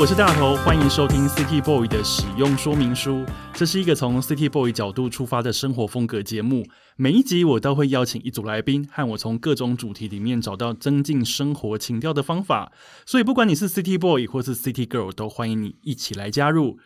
[0.00, 3.26] 我是大头，欢迎收听 City Boy 的使用说明书。
[3.52, 6.64] 这是一个从 City Boy 角度出发的生活风格节目。
[6.94, 12.70] 每一集我都会邀请一组来宾，和我从各种主题里面找到增进生活情调的方法。
[13.04, 16.78] 所以，不管你是 City Boy 或是 City Girl，都欢迎你一起来加入。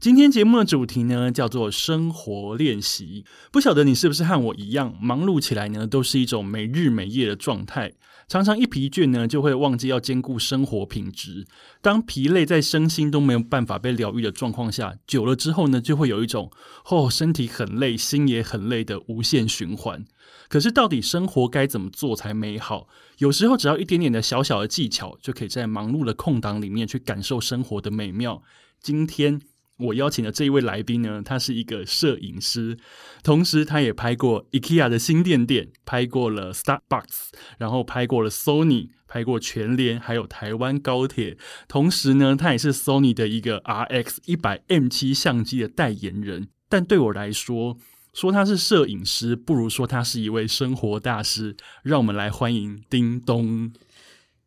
[0.00, 3.26] 今天节目的主题呢，叫做生活练习。
[3.52, 7.92] 不晓得你是不是和我一样，忙碌起来呢，都是一种没日没夜的状态。
[8.26, 11.46] 常常一疲倦呢，就会忘记要兼顾生活品质。
[11.82, 16.50] 当疲累在身心都没有办法被疗愈的状况下，久了之后呢，就会有一种
[16.86, 20.02] 哦，身体很累，心也很累的无限循环。
[20.48, 22.88] 可是，到底生活该怎么做才美好？
[23.18, 28.42] 有时候，只要一点点的小小的技巧，就可以在忙碌的空档里面去感受生活的美妙。
[28.80, 29.42] 今天。
[29.80, 32.76] 我邀请的这一位来宾呢，他是一个摄影师，
[33.22, 41.36] 同时他也拍过 IKEA 的新店店，拍过了 Starbucks，然后拍过了 Sony，拍过全联，还有台湾高铁。
[41.66, 46.48] 同时呢，他也是 Sony 的一个 RX 一百 M 七相机的代言人。
[46.68, 47.76] 但对我来说，
[48.12, 51.56] 说他是摄影师，不如说他是一位生活大师。
[51.82, 53.72] 让我们来欢迎叮咚。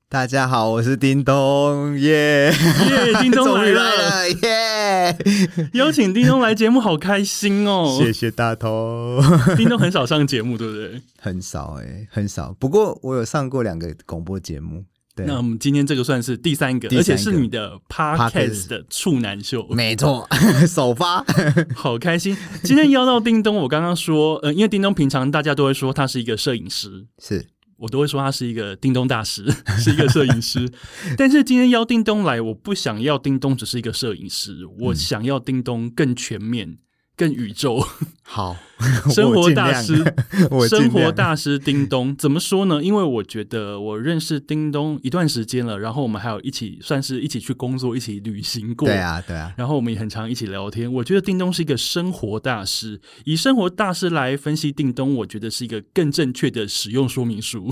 [0.10, 4.83] 大家好，我是叮咚，耶耶，叮咚 来了，耶！
[5.74, 7.98] 邀请叮咚来节目，好开心哦！
[8.00, 9.20] 谢谢大头。
[9.58, 11.02] 叮咚很少上节目，对不对？
[11.20, 12.56] 很少哎，很少。
[12.60, 14.84] 不过我有上过两个广播节目。
[15.16, 20.28] 对，那我们今天这个算是第三个，而且是你的 podcast 的处男秀，没错，
[20.68, 21.24] 首发，
[21.76, 22.36] 好开心。
[22.64, 27.46] 今天邀到叮咚，我刚刚说，呃，因为叮咚平常大家都会说他是一个摄影师，是。
[27.84, 29.46] 我都会说他是一个叮咚大师，
[29.78, 30.72] 是一个摄影师。
[31.18, 36.78] 但是今天邀叮咚来，我不想要叮咚只是一个摄影师，我想要叮咚更全面。
[37.16, 37.86] 更宇宙
[38.24, 38.58] 好，
[39.14, 40.04] 生活大师，
[40.68, 42.84] 生活大师叮咚怎么说呢？
[42.84, 49.54] 因为我觉得我认识叮咚一段时间了，然后我们还有一起算是一起去工作，一起旅行过，对啊，对啊。
[49.56, 50.92] 然后我们也很常一起聊天。
[50.92, 57.72] 我觉得叮咚是一个生活大师，以生活大师来分析叮咚，我觉得是一个更正确的使用说明书。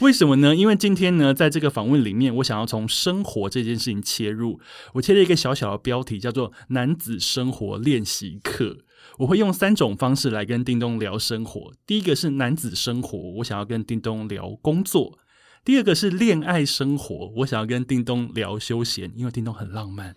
[0.00, 0.54] 为什么呢？
[0.54, 4.60] 因为今天呢，在这个访问里面，我想要从生活这件事情切入。
[4.94, 8.78] 我切了一个小小的标题，叫做“男子生活练习课”。
[9.18, 11.72] 我会用三种方式来跟叮咚聊生活。
[11.86, 15.16] 第一个是男子生活，我想要跟叮咚聊工作；
[15.64, 20.12] 第二个是恋爱生活，我想要跟叮咚聊休闲，因为叮咚很浪漫；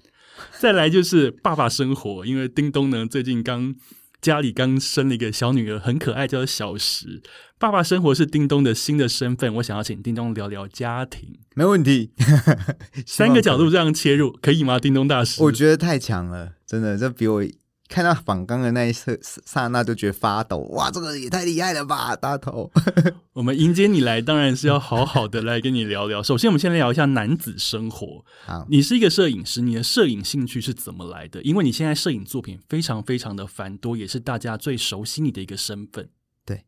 [0.59, 3.75] 再来就是爸爸生活，因为叮咚呢最近刚。
[4.21, 7.21] 家里刚生了一个小女儿，很可爱，叫做小石。
[7.59, 12.11] 爸爸生活是叮咚的新的身份，我想要请叮咚聊聊家庭，没问题。
[13.05, 14.79] 三个角度这样切入，可以吗？
[14.79, 17.43] 叮咚大师，我觉得太强了，真的，这比我。
[17.87, 20.57] 看到仿钢的那一刹刹那，就觉得发抖。
[20.71, 22.69] 哇，这个也太厉害了吧，大头！
[23.33, 26.21] 我们迎接你来，当然是要好好的来跟你聊聊。
[26.23, 28.25] 首先，我们先来聊一下男子生活。
[28.45, 31.41] 好，你是一个摄影师，你的摄影兴趣是怎么来的？
[31.43, 36.09] 因为你现在摄影作品非常非常的繁多，也是大家最熟悉你的一个身份。
[36.45, 36.65] 对，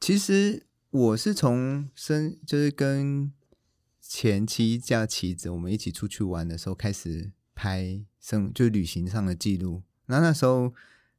[0.00, 3.32] 其实我是从生就是跟
[4.00, 9.82] 前妻架旗子，我们一起出去玩的时候开始拍生，就旅行上的记录。
[10.12, 10.72] 那那时候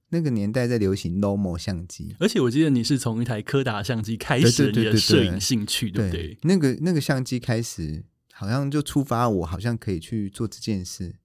[0.09, 6.37] 那个年代在流行 Lomo 相机，而且我记得你是从一台柯达相机开始你的摄影兴趣，对不对？
[6.43, 11.15] 那个那个相机开始，好像就触发我，好像可以去做这件事。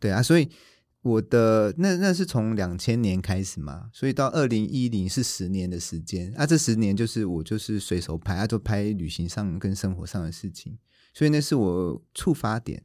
[0.00, 0.48] 对啊，所以
[1.02, 6.46] 我的那那是从两千年开始嘛，所以到二零一零是十年的时间啊。
[6.46, 10.78] 这十年就是我就是随手拍，啊，就拍旅行上跟生活上的事情，
[11.12, 12.82] 所以那是我触发点，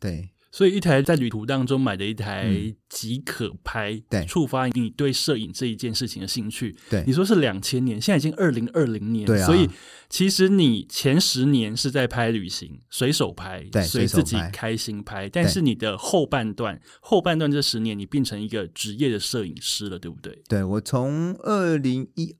[0.00, 0.30] 对。
[0.50, 6.74] 所以，一台在旅途当中买的一台即可拍，对，触发你对摄影这一件事情的兴趣。
[6.88, 9.46] 对，你说是两千年，现在已经二零二零年，对啊。
[9.46, 9.68] 所以，
[10.08, 15.28] 其实你前十年是在拍旅行，随手拍，对，随自己开心拍。
[15.28, 20.42] 但是你的后半段，后半段这十年，你变成一个职业的摄影师了，对不对？
[20.48, 22.34] 对，我从二零一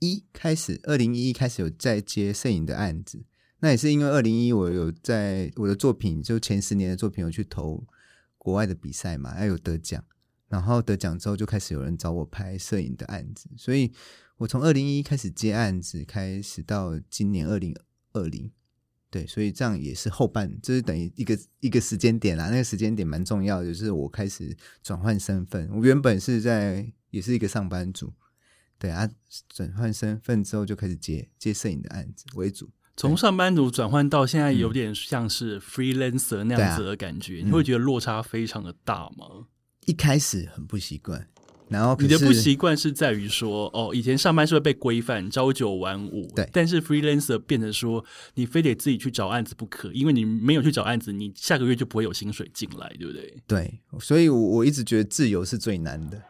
[0.00, 3.24] 一开始，二零一一开始有在接摄影的案子。
[3.64, 7.82] 那也是因为二零一，我有在我的作品，就前十年的作品，有去投
[8.36, 10.04] 国外的比赛嘛，还有得奖。
[10.48, 13.48] 然后得奖之后，就开始有人找我拍摄影的案子。
[13.56, 13.90] 所以
[14.36, 17.74] 我从二零一开始接案子，开始到今年二零
[18.12, 18.52] 二零，
[19.08, 22.50] 对，所以这样也是后半，就是等于一个一个时间点啦。
[22.50, 25.70] 那个时间点蛮重要的，就是我开始转换身份。
[25.72, 28.12] 我原本是在也是一个上班族，
[28.78, 29.10] 对啊，
[29.48, 32.68] 转换身份之后就开始接接摄影的案子为主。
[32.96, 39.46] 从上班族转换到现在，有点像是 freelancer 那样子的感觉，你会觉得落差非常的大吗？
[39.86, 41.26] 一开始很不习惯，
[41.68, 48.04] 然后你的不习惯是在于说，哦，以前上班是会被规范朝九晚五，对，但是 freelancer 变成说，
[48.34, 53.42] 你非得自己去找案子不可，因为你没有去找案子，你下个月就不会有薪水进来，对不对？
[53.46, 56.22] 对，所以我我一直觉得自由是最难的。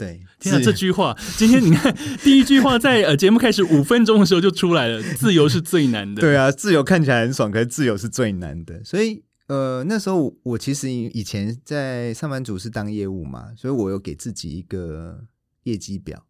[0.00, 1.94] 对，听到这句话，今天你看
[2.24, 6.22] 第一句话在呃节目开始五分钟的时候就出来了，自由是最难的。
[6.22, 8.82] 对啊，自由看起来很爽，可是自由是最难的。
[8.82, 15.20] 所以呃那时候我其实以前在上班族是当业务嘛，所以我有给自己一个
[15.64, 16.24] 业绩表。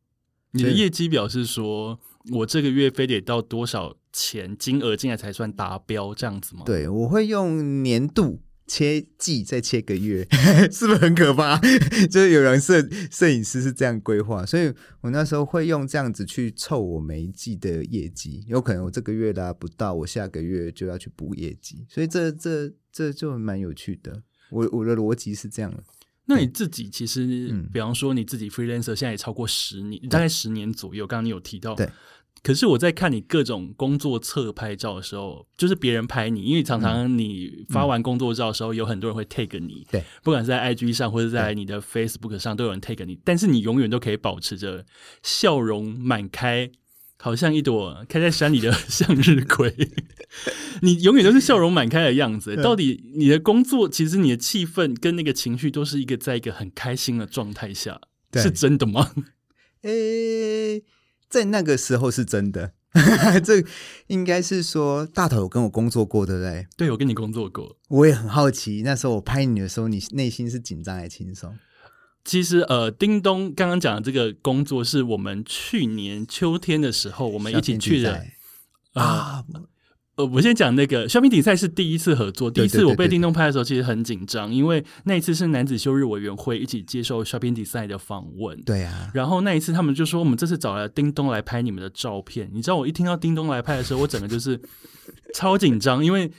[0.50, 2.00] 你的业绩表是说
[2.32, 6.64] 我这个月非得到多少钱金额进来才算达标这样子吗？
[6.67, 8.40] 对，我会用年度。
[8.70, 10.25] 切季再切个月，
[10.70, 11.58] 是不是很可怕？
[12.08, 12.81] 就是有人摄
[13.11, 18.44] 摄影师是这样规划，所以我那时候会用这样子去凑我每一季的业绩。
[18.46, 24.22] 有可能我这个月拉不到，我下个月就要去补业绩，所以这这这就蛮有趣的。
[24.52, 25.82] 我我的逻辑是这样的。
[26.26, 31.05] 那你自己其实，比方说你自己 freelancer 现在也超过十年，大概十年左右。
[31.05, 31.90] 刚刚你有提到，对。
[32.43, 44.87] 可是我在看你各种工作侧拍照的时候，就是别人拍你，因为常常你发完工作照的时候，有很多人会 take 你，对，不管是在 IG 上或者在你的 Facebook 上，都有人 take 你，但是你永远都可以保持着
[45.23, 46.71] 笑容满开，
[47.19, 49.75] 好像一朵开在山里的向日葵，
[50.81, 52.57] 你永远都是笑容满开的样子。
[52.57, 58.01] 到底你的工作，其实你的气氛跟那个情绪，都是一个在一个很开心的状态下，
[58.33, 59.13] 是真的吗？
[59.83, 60.83] 诶。
[61.31, 62.73] 在那个时候是真的，
[63.43, 63.65] 这
[64.09, 66.67] 应该是说大头有跟我工作过，对不对？
[66.77, 71.56] 对，我跟你工作过，我也很好奇，那时候我拍你的时候，你内心是紧张还是轻松？
[72.25, 78.27] 其实，呃，叮咚刚刚讲的这个工作，是我们去年秋天的时候，我们一起去的
[78.93, 79.44] 啊。
[80.20, 88.61] 呃，我先讲那个削冰比赛是第一次合作，第一次我被叮咚拍的时候，其实很紧张，因为那一次是男子休日委员会一起接受 shopping 比赛的访问。
[88.62, 92.50] 对啊，然后那一次他们就说，我们这次找了叮咚来拍你们的照片。
[92.52, 94.61] 你知道，我一听到叮咚来拍的时候，我整个就是
[95.34, 96.31] 超紧张，因为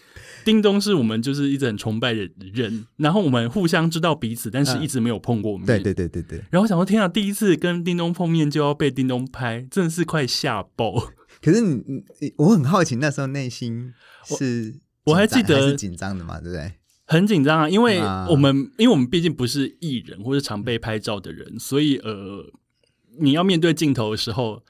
[0.45, 5.65] 叮咚是我们就是一直很崇拜的人，然后我们互相知道彼此，但是一直没有碰过面。
[5.65, 6.43] 对对对对对。
[6.51, 11.11] 然后想说，天啊，第一次跟叮咚碰面就要被叮咚拍，真的是快吓爆。
[11.41, 13.93] 可是你你我很好奇，那时候内心
[14.23, 16.73] 是我还记得紧张的嘛，对不对？
[17.07, 17.99] 很紧张啊，因为
[18.29, 22.45] 我们因为我们毕竟不是艺人或是常被拍照的人，所以呃，
[23.19, 24.63] 你要面对镜头的时候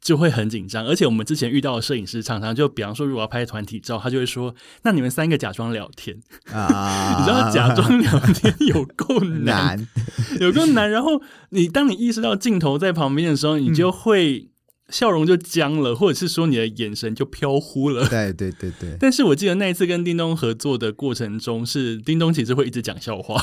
[0.00, 0.84] 就会很紧张。
[0.84, 6.20] 而且我们之前遇到的摄影师常常就，比方说如果要拍团体照，他就会说：“那你们三个假装聊天
[6.52, 7.16] 啊。
[7.20, 9.88] ”你知道假装聊天有够难，
[10.40, 10.90] 有够难。
[10.90, 14.50] 然后你当你意识到镜头在旁边的时候，你就会。
[14.90, 18.08] 笑容就僵了，或者是说你的眼神就飘忽了。
[18.08, 18.96] 对对对对。
[19.00, 23.42] 但是我记得那一次跟叮咚合作的过程中，是叮咚其实会一直讲笑话，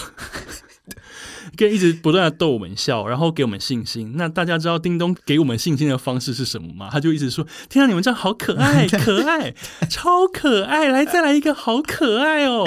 [1.56, 4.14] 跟一直不断的逗我们笑，然后给我们信心。
[4.16, 6.90] 那大家知道叮咚给我们信心的方式是什么吗？
[6.92, 9.54] 他就一直说：“天啊，你们这样好可爱， 可爱，
[9.90, 10.88] 超可爱！
[10.90, 12.66] 来，再来一个，好可爱哦。”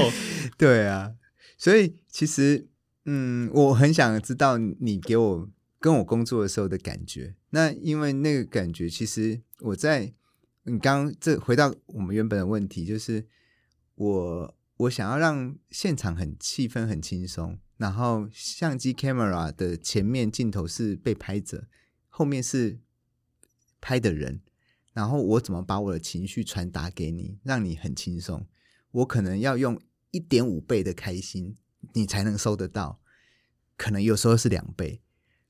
[0.56, 1.10] 对啊，
[1.58, 2.69] 所以其实，
[3.06, 5.48] 嗯，我很想知道你给我。
[5.80, 10.12] 跟我工作的时候的感觉，那因为那个感觉，其实我在
[10.64, 13.26] 你刚这回到我们原本的问题，就是
[13.94, 21.69] 我我想要让现场很气氛很轻松，然后相机 camera 的前面镜头是被拍着，
[22.08, 22.81] 后面是
[23.81, 24.41] 拍的人，
[24.93, 28.46] 然后我怎么把我的情绪传达给你，让你很轻松？
[28.91, 31.56] 我可能要用一点五倍的开心，
[31.93, 33.00] 你才能收得到，
[33.76, 35.00] 可能有时候是两倍。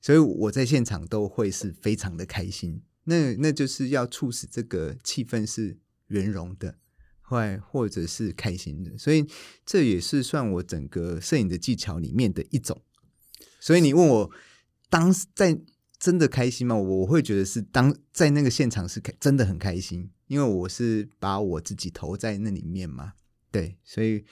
[0.01, 5.77] 所以我在现场都会是非常的开心，那那就是要促使这个气氛是
[6.07, 6.77] 圆融的，
[7.21, 9.25] 或或者是开心的，所以
[9.65, 12.81] 这也是算我整个摄影的技巧里面的一种。
[13.59, 14.31] 所以你问我
[14.89, 15.59] 当时在
[15.97, 16.75] 真的开心吗？
[16.75, 23.13] 我会觉得是当在那个现场是真的很开心，因为我是把我自己投在那里面嘛，
[23.51, 24.23] 对，所以。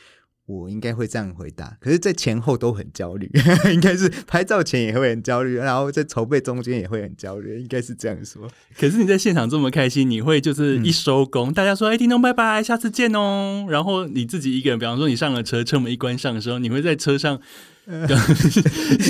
[0.48, 3.30] 我应该会这样回答，可是，在前后都很焦虑，
[3.70, 8.50] 应该是拍照前也会很焦虑，然后在筹备中间也会很焦虑，应该是这样说。
[8.80, 17.38] 可是你在现场这么开心，你会就是一收工，大家说：“哎，叮咚，拜拜，下次见哦。”然后你自己一个人，比方说你上了车，车门一关上的时候，你会在车上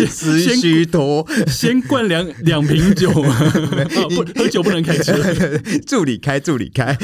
[0.09, 5.13] 思绪多，先灌两 两瓶酒，不喝酒不能开车，
[5.85, 6.97] 助理开，助理开。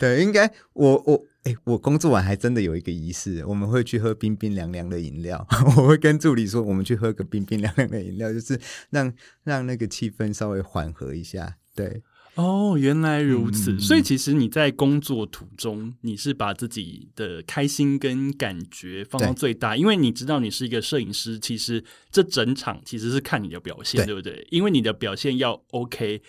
[0.00, 1.24] 对，应该我我。
[1.44, 5.46] 哎、我工作完还真的有一个仪式，我们会去喝冰冰凉凉的饮料。
[5.76, 8.58] 我会跟助理说，我们去喝个冰冰凉凉的饮料，就是
[8.90, 9.12] 让
[9.44, 11.56] 让那个气氛稍微缓和一下。
[11.74, 12.02] 对，
[12.36, 13.72] 哦，原来如此。
[13.72, 24.46] 嗯所以其实你在工作途中，你是把自己的开心跟感觉放到最大，因为你知道你是一个摄影师，其实这整场其实是看你的表现，对对不对？
[24.50, 26.22] 因为你的表现要 OK，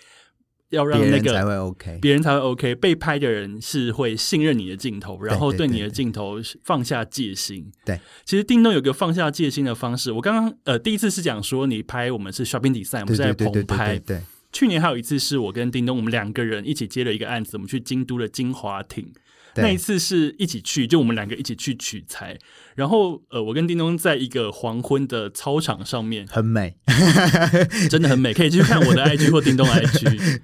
[0.70, 1.98] 要让那个别人才会 OK。
[2.00, 7.70] 别人才会 OK，被拍的人是会信任你的镜头，然后对你的镜头放下戒心。
[7.84, 10.12] 对，其实叮咚有个放下戒心的方式。
[10.12, 14.16] 我刚刚呃第一次是讲说你拍我们是 shopping design，我们在棚拍对。
[14.16, 19.12] 对，去年还有一次是我跟叮咚我们两个人一起接了一个案子，我们去京都的金华亭。
[19.56, 22.38] 对那一次是一起去，就我们两个一起去取材。
[22.74, 26.76] 然后呃，我跟叮咚在一个黄昏的操场上面，很美。
[27.90, 30.40] 真的很美，可以去看我的 IG 或叮咚 IG。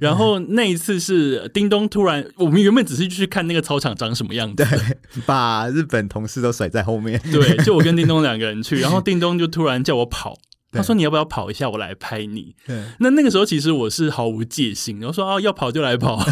[0.00, 4.64] 然后那一次是叮咚突然，我们原本只是去看那个操场长什么样子，
[5.26, 7.20] 把日本同事都甩在后面。
[7.32, 10.38] 对，就我跟叮咚两个人去， 然后叮咚就突然叫我跑，
[10.70, 12.54] 他说你要不要跑一下，我来拍你。
[12.66, 16.24] 对那那个时候其实我是毫无戒心，然后说啊要跑就来跑。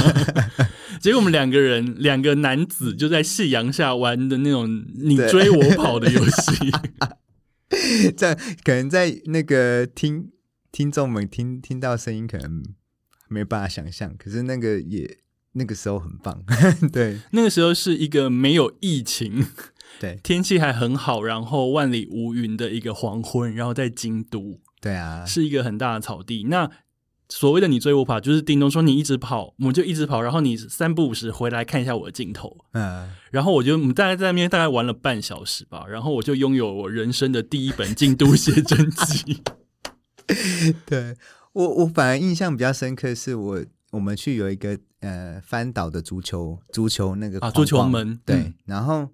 [1.02, 6.70] 结果我们两个人两个男子就在夕阳下玩的那种你追我跑的游戏。
[8.16, 10.30] 这样可能在那个听
[10.70, 12.62] 听众们听听到声音，可能
[13.28, 14.14] 没办法想象。
[14.18, 15.18] 可是那个也
[15.52, 16.42] 那个时候很棒，
[16.92, 19.46] 对那个时候是一个没有疫情，
[19.98, 26.44] 对天气还很好，然后万里无云的一个黄昏，然后在京都对啊，是一个很大的草地。
[26.48, 26.70] 那
[27.30, 39.42] 所谓的你追我跑，就是叮咚说你一直跑，我们就一直跑，然后你三不五时回来看一下我的镜头，嗯，然后我就我们大概在那边大概玩了半小时吧，然后我就拥有我人生的第一本京都写真集。
[40.84, 41.16] 对
[41.52, 47.52] 我我反而印象比较深刻，是我我们去有一个呃翻倒的足球足球那个啊框。
[47.52, 48.54] 足球门对，嗯。
[48.66, 49.08] 然后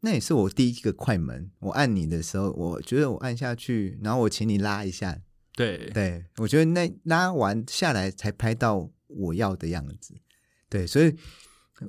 [0.00, 5.18] 那也是我第一个快门，我按你的时候，我觉得我按下去，然后我请你拉一下，
[5.56, 10.14] 对，对我觉得那拉完下来才拍到我要的样子，
[10.68, 11.12] 对，所以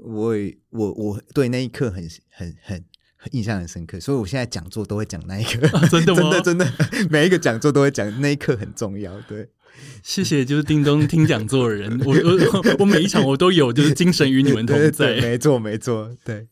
[0.02, 0.34] 我
[0.70, 2.84] 我我对那一刻很很很
[3.18, 9.50] 很印象很深刻，所以我现在讲座都会讲那一刻，真的 吗真的真的，每一个讲座都会讲那一刻很重要，对。
[10.02, 15.22] 谢谢，就是叮咚听讲座的人，我我我每一场我都有，就是精神与你们同对在对，。
[15.22, 16.48] 没错没错，对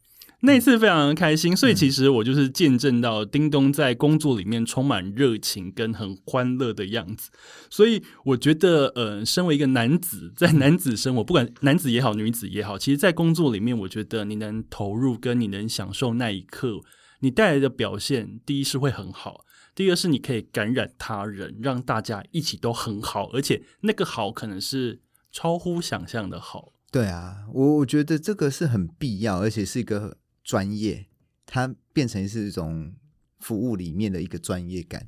[0.45, 7.31] 那次非常的开心，所以其实我就是见证到叮咚在工作里面充满热情跟很欢乐的样子。
[7.69, 16.79] 所以我觉得，呃，身为一个男子，在男子生活，不管男子也好，女子也好，其实，在工作里面，我觉得你能投入跟你能享受那一刻，
[17.19, 19.45] 你带来的表现，第一是会很好。
[19.73, 25.01] 第二是你可以感染他人，让大家一起都很好，而且那个好可能是
[25.33, 26.71] 超乎想象的好。
[26.91, 31.05] 对啊，我我觉得这个是很必要，而且是一个专业，
[31.45, 32.93] 它变成是一种
[33.39, 35.05] 服务里面的一个专业感。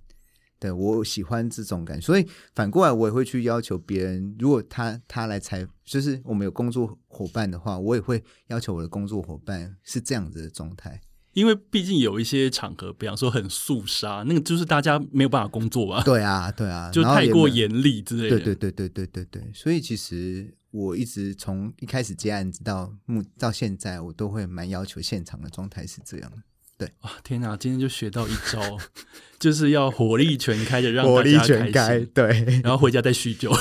[0.59, 10.99] 对我喜欢这种感，所以反过来我也会去要求别人，如果他他来采，就是我们有工作伙伴的话，我也会要求我的工作伙伴是这样子的状态。
[11.33, 18.39] 因为毕竟有一些场合，比方说很肃杀，那个就是大家没有办法工作啊，对啊，对啊，就太过严厉之类的。
[18.39, 26.31] 对对对对对对对，所以其实我一直从一开始接案子到目到现在，我都会蛮要求现场的状态是这样
[26.77, 26.87] 的。
[26.99, 27.57] 啊，天哪！
[27.57, 28.61] 今天就学到一招，
[29.39, 33.51] 就是要火力全开的让火力全开，对然后回家再酗酒。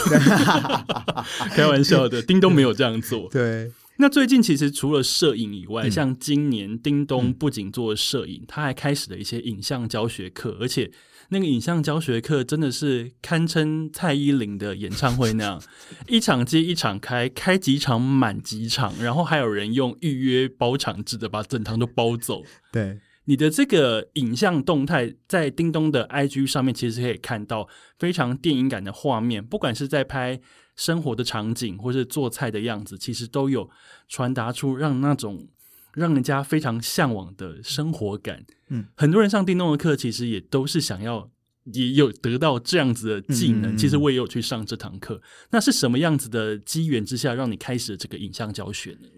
[1.52, 3.26] 开玩笑的，叮咚没有这样做。
[3.32, 10.92] 对那最近其实除了摄影以外，嗯像今年叮咚嗯不仅做摄影，他还开始了一些影像教学课，而且
[11.30, 15.62] 那个影像教学课真的是堪称蔡依林的演唱会那样，
[16.06, 22.42] 一场接一场开，开几场满几场，然后还有人用预约包场制的把整堂都包走。
[22.72, 27.68] 对你的这个影像动态在叮咚的 IG 上面，其实可以看到
[27.98, 30.40] 非常电影感的画面，不管是在拍
[30.76, 33.68] 生活的场景，或是做菜的样子，其实都有
[34.08, 35.48] 传达出让那种
[35.96, 38.46] 让人家非常向往的生活感。
[38.68, 41.30] 嗯，很多人上叮咚的课，其实也都是想要。
[41.72, 45.20] 也有得到这样子的技能，嗯嗯嗯其实我也有去上这堂课。
[45.50, 49.08] 那是什么样子的机缘之下，让你开始了这个影像教学呢？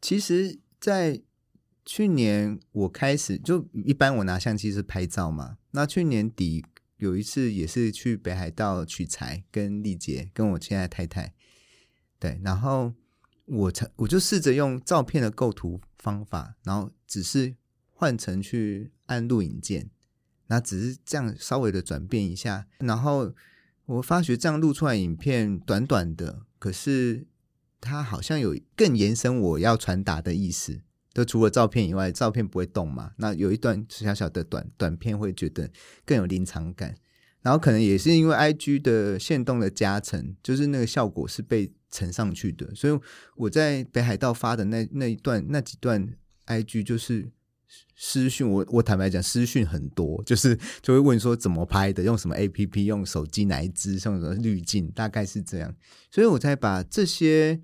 [0.00, 1.20] 其实，在
[1.84, 6.64] 去年我开始就一般我拿相机是拍照嘛，那去年底
[6.96, 11.34] 有一次也是去北海道取材，跟丽姐跟我现在太太，
[12.18, 12.94] 对，然后
[13.44, 17.54] 我才我就试着用照片的构图方法，然后只是
[17.92, 19.90] 换成去按录影键，
[20.46, 23.32] 那只是这样稍微的转变一下，然后
[23.86, 27.26] 我发觉这样录出来影片短短的，可是
[27.80, 30.80] 它好像有更延伸我要传达的意思。
[31.14, 35.70] 就除了照片以外，照片不会动嘛，那有一段小小的短短片会觉得
[36.04, 36.94] 更有临场感。
[37.42, 42.98] 然后可能也是因为 I G 的线动的加成，就是那个效果是被乘上去的，所以
[43.36, 46.08] 我在北海道发的那那一段那几段
[46.46, 47.30] I G 就是
[47.94, 55.72] 私讯，我我坦白讲私讯很多，就是就会问说怎么拍的，用什么 A P P，用手机哪一支，用什么滤镜，大概是这样，
[56.10, 57.60] 所以我才把这些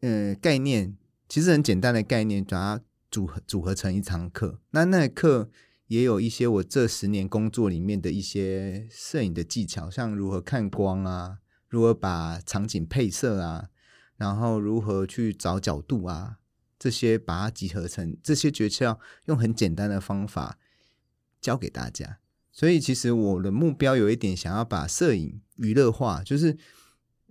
[0.00, 0.96] 呃概念，
[1.28, 5.50] 其实很简单的概念，把它组合组合成一堂课，那那课。
[5.86, 11.38] 也有一些我这十年工作里面的一些摄影的技巧，像如何看光啊，
[11.68, 13.68] 如何把场景配色啊，
[14.16, 16.38] 然后如何去找角度啊，
[16.78, 20.58] 这些把它集合成这些诀窍，用很简单的方法
[21.40, 22.18] 教给大家。
[22.50, 26.56] 所以其实我的目标有一点想要把摄影娱乐化，就是。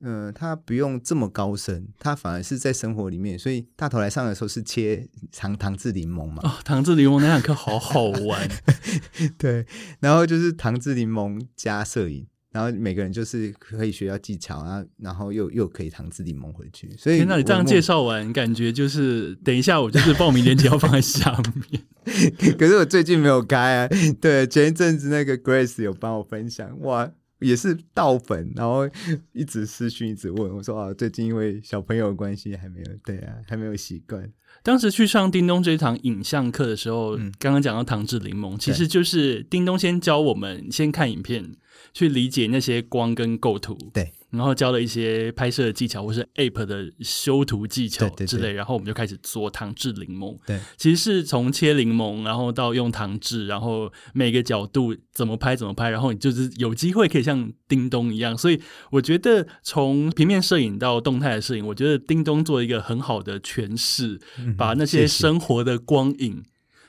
[0.06, 3.40] 嗯，他不用这么高深，他反而是在生活里面。
[3.40, 6.42] 所以大头来上的时候是切糖糖渍柠檬嘛？
[6.44, 8.50] 哦，糖渍柠檬那堂课好好玩。
[9.40, 9.66] 对，
[10.02, 16.92] 然后就是糖渍柠檬加摄影，然后每个人就是可以学到技巧啊，然后又又可以糖渍柠檬回去。
[16.98, 21.42] 所以那你这样介绍完，感觉就是等一下我就是报名链接要放在下
[21.72, 21.82] 面。
[22.60, 23.90] 可是我最近没有开啊。
[24.20, 27.10] 对，前一阵子那个 Grace 有帮我分享哇。
[27.44, 28.90] 也是盗粉，然后
[29.34, 34.32] 一直私讯，一直问我说：“啊，最近因为小朋友的关系，还没有对啊，还没有习惯。”
[34.64, 41.56] 当时去上叮咚这堂影像课的时候，刚刚讲到糖制柠檬，其实就是叮咚先教我们先看影片，
[41.94, 43.78] 去理解那些光跟构图。
[43.94, 44.14] 对。
[44.34, 50.36] 然后教了一些拍摄技巧，或是 App 的修图技巧之类，然后我们就开始做糖制柠檬。
[50.48, 58.36] 对，其实是从切柠檬，然后到用糖制，然后每个角度怎么拍怎么拍，然后你就是有机会可以像叮咚一样。
[58.36, 58.60] 所以
[58.90, 64.20] 我觉得从平面摄影到动态的摄影，我觉得叮咚做一个很好的诠释，
[64.58, 66.44] 把那些生活的光影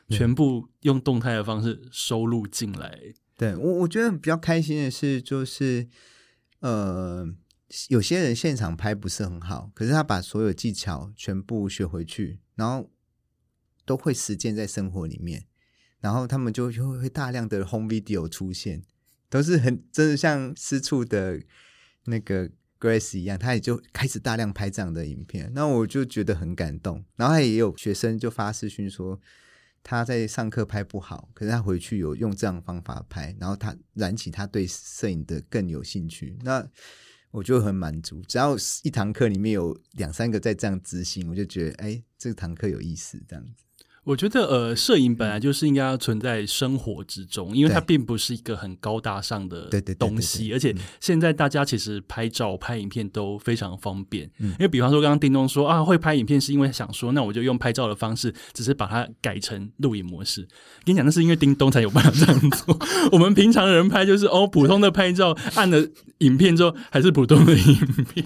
[0.09, 2.99] 全部用动态的方式收录进来。
[3.37, 5.87] 对我，我觉得比较开心的是，就是。
[6.65, 7.29] 呃，
[7.89, 12.91] 有些人现场拍不是很好，可是他把所有技巧全部学回去，然后
[13.85, 15.45] 都会实践在生活里面，
[16.01, 18.83] 然后他们就就会大量的 home video 出现，
[19.29, 21.43] 都是很真的像私处的
[22.05, 22.49] 那个
[22.81, 27.05] Grace 一样，他也就开始大量拍这样的影片，那我就觉得很感动。
[27.17, 29.21] 然后也有学生就发私讯说。
[29.85, 36.67] 他在上课拍不好，可是他回去有用这样方法拍，然后他燃起他对摄影的更有兴趣，那
[37.31, 38.23] 我就很满足。
[38.23, 43.64] 只要一堂课里面有两三个在这样执行，我就觉得哎，这堂课有意思，这样子。
[44.05, 54.31] 我觉得呃，摄影本来就是应该要存在生活之中，因为它并不是一个很高大上的东西，而且现在大家其实拍照、拍影片都非常方便。
[54.39, 60.47] 因为比方说，刚刚叮咚说啊，会拍影片是因为想说，那我就用拍照的方式，只是把它改成录影模式。
[60.85, 62.79] 跟你讲，那是因为叮咚才有办法这样做。
[63.11, 65.83] 我们平常人拍就是哦，普通的拍照，按了
[66.19, 68.25] 影片之后还是普通的影片。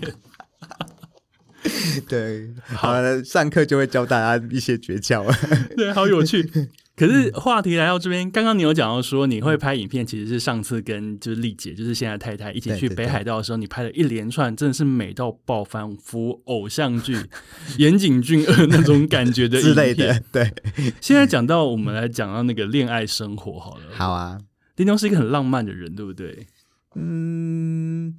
[2.09, 5.24] 对，好了，上课就会教大家一些诀窍。
[5.76, 6.48] 对，好有趣。
[6.96, 17.16] 可是话题来到这边，刚刚你有讲到说你会拍影片，其实是上次跟就是丽姐，就是现在太太一起去北海道的时候，你拍了一连串，真的是美到爆，仿佛偶像剧、
[17.78, 20.20] 岩井俊二那种感觉的之类的。
[20.33, 20.52] 对，
[21.00, 23.85] 现在讲到我们来讲到那个恋爱生活好了。
[23.92, 24.40] 好啊，
[24.74, 26.48] 丁东是一个很浪漫的人，对不对？
[26.96, 28.16] 嗯，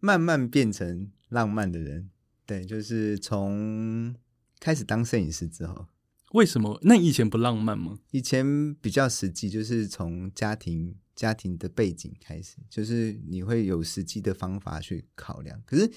[0.00, 2.08] 慢慢变成浪漫的人。
[2.46, 4.14] 对，就是从
[4.60, 5.86] 开始当摄影师之后，
[6.32, 6.78] 为什么？
[6.82, 7.98] 那以前不浪漫吗？
[8.10, 15.62] 以前比较实际，就是从家庭家庭的背景开始，就是你会有实际的方法去考量。
[15.66, 15.90] 可是。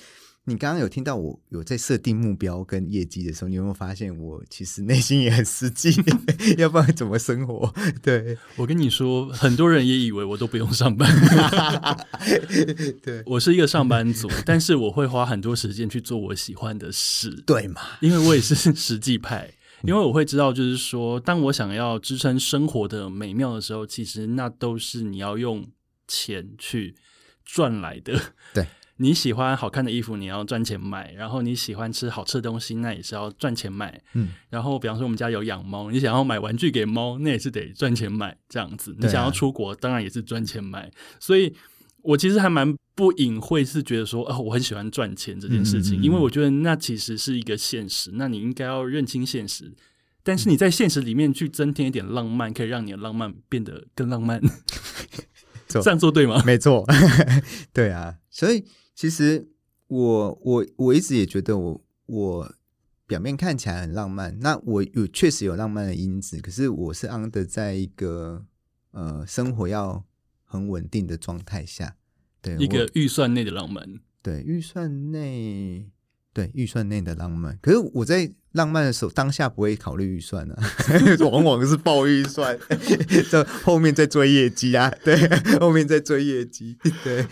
[0.49, 5.91] 你刚刚有听到我有在设定目标跟业绩的时候，你有没有发现我其实内心也很实际？
[6.57, 7.73] 要不然怎么生活？
[8.01, 11.05] 对我跟你说，很多人也以为我都不用上班。
[13.03, 17.29] 对我是一个上班族，但是我会花很多时间去做我喜欢的事。
[17.45, 17.81] 对嘛？
[17.99, 19.51] 因为我也是实际派，
[19.83, 25.67] 因为我会知道，就是说，当我想要支撑生活的美妙的时候，其实那都是你要用
[26.07, 26.95] 钱去
[27.43, 28.17] 赚来的。
[28.53, 28.65] 对。
[28.99, 34.01] 你喜欢好看的衣服，你要赚钱买；然后你喜欢吃好吃的东西，那也是要赚钱买。
[34.13, 38.36] 嗯，然后比方说我们家有养猫，你想要买玩具给猫，那也是得赚钱买。
[38.49, 40.91] 这样子，你想要出国，当然也是赚钱买。
[41.19, 41.55] 所以
[42.01, 48.10] 我其实还蛮不隐晦，是觉得说，哦，我很喜欢赚钱这件事情，因为我觉得那其实是一个现实。
[48.15, 49.71] 那你应该要认清现实，
[50.23, 54.41] 但是你在现实里面去增添一点浪漫，可以让你的浪漫变得更浪漫。
[55.69, 56.41] 这样做对吗？
[56.45, 56.83] 没错，
[57.71, 58.65] 对啊，所以。
[58.97, 59.47] 其实
[59.86, 62.55] 我我我一直也觉得我我
[63.05, 68.47] 表面看起来很浪漫，那我有确实有浪漫的因子，可是我是 under 在一个
[68.89, 70.03] 呃生活要
[70.43, 71.95] 很稳定的状态下，
[72.41, 73.99] 对一个我预算内的浪漫。
[74.23, 75.91] 对预算内
[76.38, 80.56] 对预算内的浪漫，可是我在浪漫的时候当下不会考虑预算啊，
[81.32, 82.56] 往往是报预算，
[83.32, 85.17] 这后面在追业绩啊，对，
[85.60, 87.26] 后面在追业绩，对。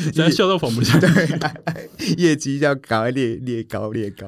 [0.00, 0.98] 现在笑到放不下。
[0.98, 4.26] 对，业绩要赶快列列高列高。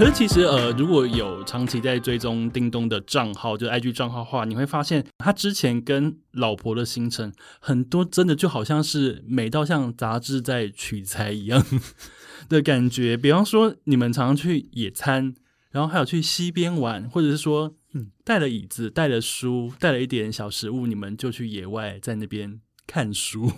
[0.00, 11.62] 可是其实呃，如果有长期在追踪叮咚的账号，就 IG 账号的话，你会发现他之前跟老婆的行程很多，真的就好像是美到像杂志在取材一样
[12.48, 13.14] 的感觉。
[13.14, 15.34] 比方说，你们常常去野餐，
[15.70, 23.52] 然后还有去溪边玩，或者是说，嗯，带了椅子、带了书、带了一点小食物，你们就去野外在那边看书。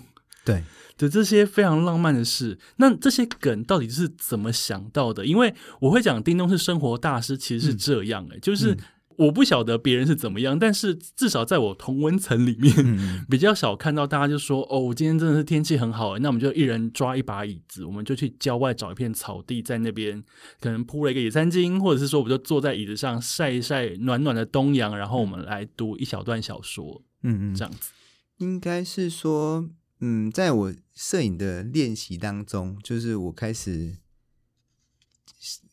[0.45, 0.63] 对，
[0.97, 5.25] 的这些非常浪漫的事，那这些梗到底是怎么想到的？
[5.25, 8.77] 因为我会讲叮咚是生活大师，其实是这样哎、就是
[9.15, 13.23] 我不晓得别人是怎么样，但是至少在我同温层里面，嗯。
[13.29, 20.21] 比较少看到大家就说哦，我今天真的是天气很好诶，那我们就一人抓一把椅子，我们就去郊外找一片草地，在那边
[20.59, 27.91] 可能铺了一个野餐巾，或者是说我们就坐在椅子上晒一晒暖暖的东阳，然后我们来读一小段小说，嗯嗯，这样子。
[28.39, 29.69] 应该是说，
[30.05, 33.95] 嗯，在我摄影的练习当中，就是我开始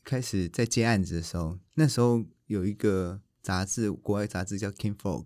[0.05, 5.25] 开始在接案子的时候，那时候有一个杂志，国外杂志叫《King Folk》，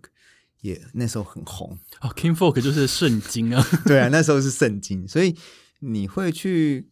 [0.61, 1.77] 也那时候很红。
[2.01, 5.37] 哦，King Folk 就是圣经啊， 对啊，那时候是圣经，所以
[5.81, 6.89] 你会去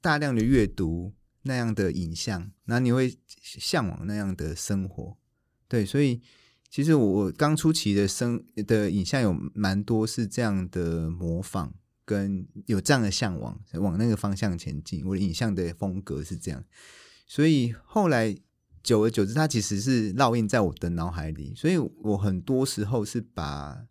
[0.00, 5.16] 大量的阅读那样的影像，然后你会向往那样的生活。
[5.68, 6.20] 对，所以
[6.74, 11.70] 其实我我刚初期的生的影像有蛮多是这样的模仿，
[12.04, 15.06] 跟有这样的向往，往那个方向前进。
[15.06, 16.64] 我的影像的风格是这样，
[17.28, 18.36] 所以后来
[18.82, 21.54] 久而久之，它其实是烙印在我的脑海里。
[21.54, 23.86] 所以我很多时候是把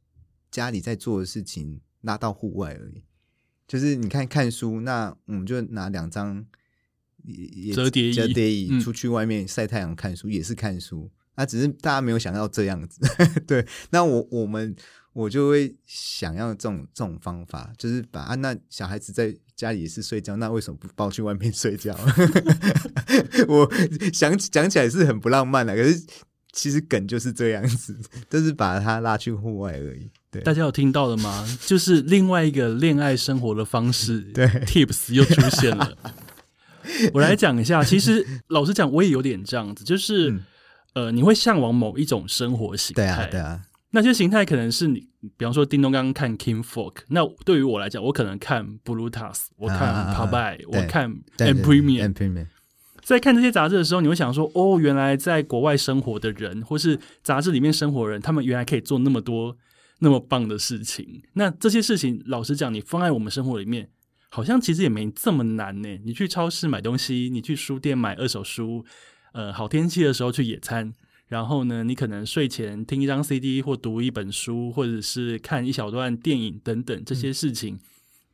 [0.52, 3.06] 家里在做的事情拉到户外而已。
[3.66, 6.46] 就是你看看书，那我们就拿两张
[7.74, 11.10] 折叠椅折叠椅嗯出去外面晒太阳看书，也是看书。
[11.36, 13.00] 啊，只是大家没有想到这样子，
[13.48, 13.66] 对。
[13.90, 14.76] 那我我们
[15.14, 21.98] 我就会想要这种这种方法，就是把啊，那小孩子在家里也是睡觉，那为什么不抱去外面睡觉？
[23.48, 23.72] 我
[24.12, 26.06] 想讲起来是很不浪漫的，可是
[26.52, 27.96] 其实梗就是这样子，
[28.30, 30.10] 就是把他拉去户外而已。
[30.32, 31.46] 对，大家有听到了吗？
[31.66, 35.96] 就是另外一个恋爱生活的方式， 对，Tips 又出现了。
[37.14, 40.44] 我来讲一下，其实老实讲，我也有点这样子，就是、嗯
[40.94, 45.00] 呃，你会向往某一种生活形态，对啊，对啊，那些形态可能是你，
[45.38, 52.48] 比方说叮咚刚刚看 King Folk，那对于我来讲，我可能看 Bluetas，我看 p a b a 我看对 M Premium，
[53.04, 59.58] 在看这些杂志的时候，你会想说，哦，原来在国外生活的人，或是杂志里面生活的人，他们原来可以做那么多
[60.00, 61.22] 那么棒的事情。
[61.34, 63.90] 那这些事情，老实讲，你放在我们生活里面，
[64.30, 65.90] 好像其实也没这么难呢。
[66.06, 68.86] 你去超市买东西，你去书店买二手书，
[69.34, 70.94] 呃，好天气的时候去野餐。
[71.28, 77.80] 然后呢，你可能睡前听一张 CD 或读一本书，或者是看一小段电影等等这些事情。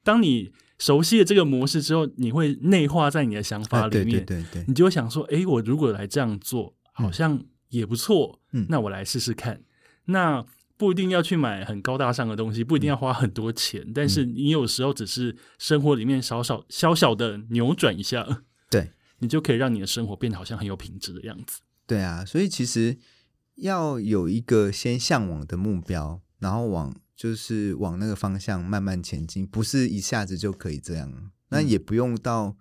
[0.03, 4.25] 当你熟悉了这个模式之后，你会内化在你的想法里面。
[4.25, 9.61] 对对对，你就会想说，诶，我如果来这样做，好像也不错，嗯那我来试试看。
[10.05, 10.43] 那
[10.75, 21.59] 不一定要去买很高大上的东西，不一定要花很多钱，但是你有时候只是生活里面少少小小的扭转一下， 对，你就可以让你的生活变得好像很有品质的样子。
[21.85, 22.97] 对啊，所以其实
[23.55, 31.31] 要有一个先向往的目标，然后往就是往那个方向慢慢前进，不是一下子就可以这样。
[31.49, 32.55] 那也不用到，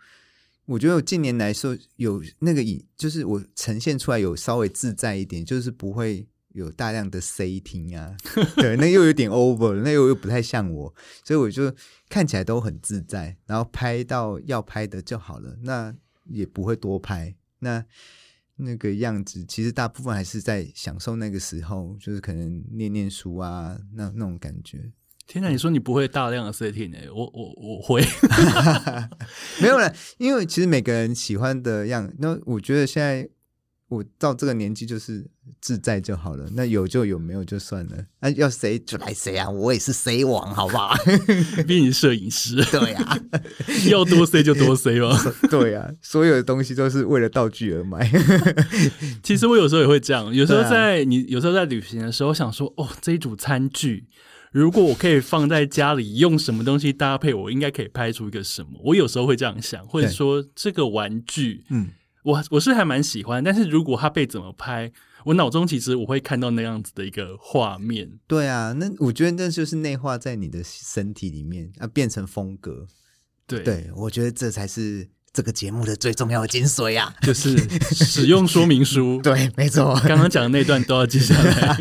[0.65, 8.17] 我觉得我近年来说有那个影，就是我呈现出来有稍微自在一点，就是不会有大量的 C 听啊，
[8.57, 11.73] 对，那又有点 over，那又又不太像我，所以我就
[12.09, 15.95] 看起来都很自在，然后拍到要拍的就好了，那
[16.29, 17.85] 也不会多拍，那。
[18.61, 24.91] 那个样子，其实大部分还是在享受那个时候，就是可能念念书啊，那那种感觉。
[25.29, 28.03] 天哪，你说你不会大量的 setting 哎、我我我会，
[29.63, 33.29] 没有了，因为其实每个人喜欢的样，那我觉得现在
[33.89, 35.27] 我到这个年纪，就是
[35.61, 36.47] 自在就好了。
[36.55, 37.97] 那有就有，没有就算了。
[38.21, 40.95] 那要谁就来谁啊，我也是谁王，好不好？
[41.67, 43.19] 毕竟摄影师， 对啊，
[43.91, 45.19] 要多 C 就多 C 嘛。
[45.51, 48.07] 对啊，所有的东西都是为了道具而买。
[49.23, 54.07] 其实我有时候也会这样，有时候在你有时候在旅行的时候，想说哦，这一组餐具。
[54.51, 58.81] 如果我可以放在家里，用什么东西搭配，我应该可以拍出一个什么？
[58.83, 61.89] 我有时候会这样想，或者对说这个玩具，嗯，
[62.29, 64.93] 我我是还蛮喜欢，但是如果他被怎么拍，
[65.25, 68.19] 我脑中其实我会看到那样子的一个画面。
[68.27, 72.87] 对啊，那我觉得那就是内化在你的身体里面，啊，变成风格。
[73.47, 77.15] 对，对，我觉得这才是这个节目的最重要的精髓啊！
[77.23, 77.57] 就是
[77.95, 79.19] 使用说明书。
[79.25, 79.99] 对，没错。
[80.07, 81.79] 刚刚讲的那段都要记下来。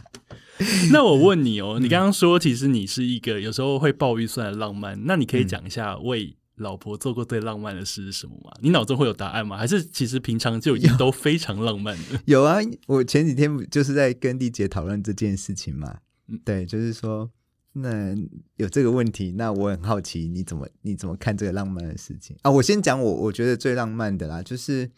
[0.90, 8.52] 那我问你哦，你刚刚说其实你是一个有时候会爆预算的浪漫，那你可以讲一下为老婆做过最浪漫的事是什么吗？
[8.60, 9.56] 你脑中会有答案吗？
[9.56, 12.20] 还是其实平常就已经都非常浪漫的？
[12.26, 15.98] 有啊，我前几天就是在跟丽姐讨论这件事情嘛。
[16.28, 17.30] 嗯对，就是说，
[17.72, 18.14] 那
[18.56, 22.50] 有这个问题，那我很好奇你怎么你怎么看这个浪漫的事情啊？
[22.50, 24.90] 我先讲我我觉得最浪漫的啦，就是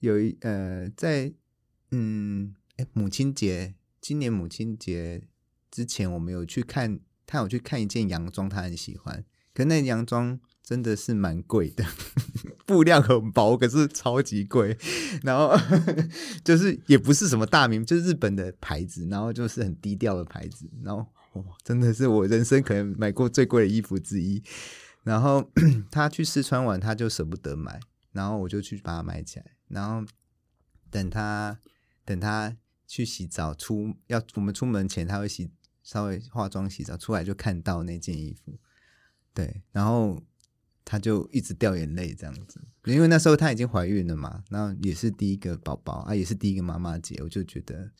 [0.00, 1.32] 有一呃，在
[1.90, 5.22] 嗯，哎，母亲节，今年母亲节
[5.70, 11.82] 之前，我们有去看，他有去看一件洋装，他很喜欢，可那洋装真的是蛮贵的，
[12.66, 14.76] 布料很薄，可是超级贵。
[15.22, 15.56] 然后
[16.44, 21.06] 就是也不是什么大名，就是日本的牌子，然后就是很低调的牌子，然后，
[21.64, 24.42] 真的是我人生可能买过最贵的衣服之一。
[25.04, 25.50] 然后
[25.90, 27.80] 他去试穿完，他就舍不得买，
[28.12, 30.06] 然后我就去把它买起来，然后
[30.90, 31.58] 等他
[32.04, 32.54] 等他
[32.86, 35.48] 去洗澡出要我们出门前，他会洗
[35.82, 38.58] 稍微化妆洗澡出来就看到那件衣服，
[39.32, 40.22] 对，然后
[40.90, 47.90] 他就一直掉眼泪这样子，因为那时候她已经怀孕了嘛，然后也是第一个宝宝啊，也是第一个妈妈节，我就觉得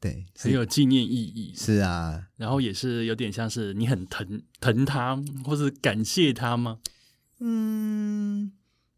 [0.00, 6.80] 对，很有纪念意义，是啊，然后也是有点像是你很疼疼他，或是感谢他吗？
[7.38, 8.50] 嗯，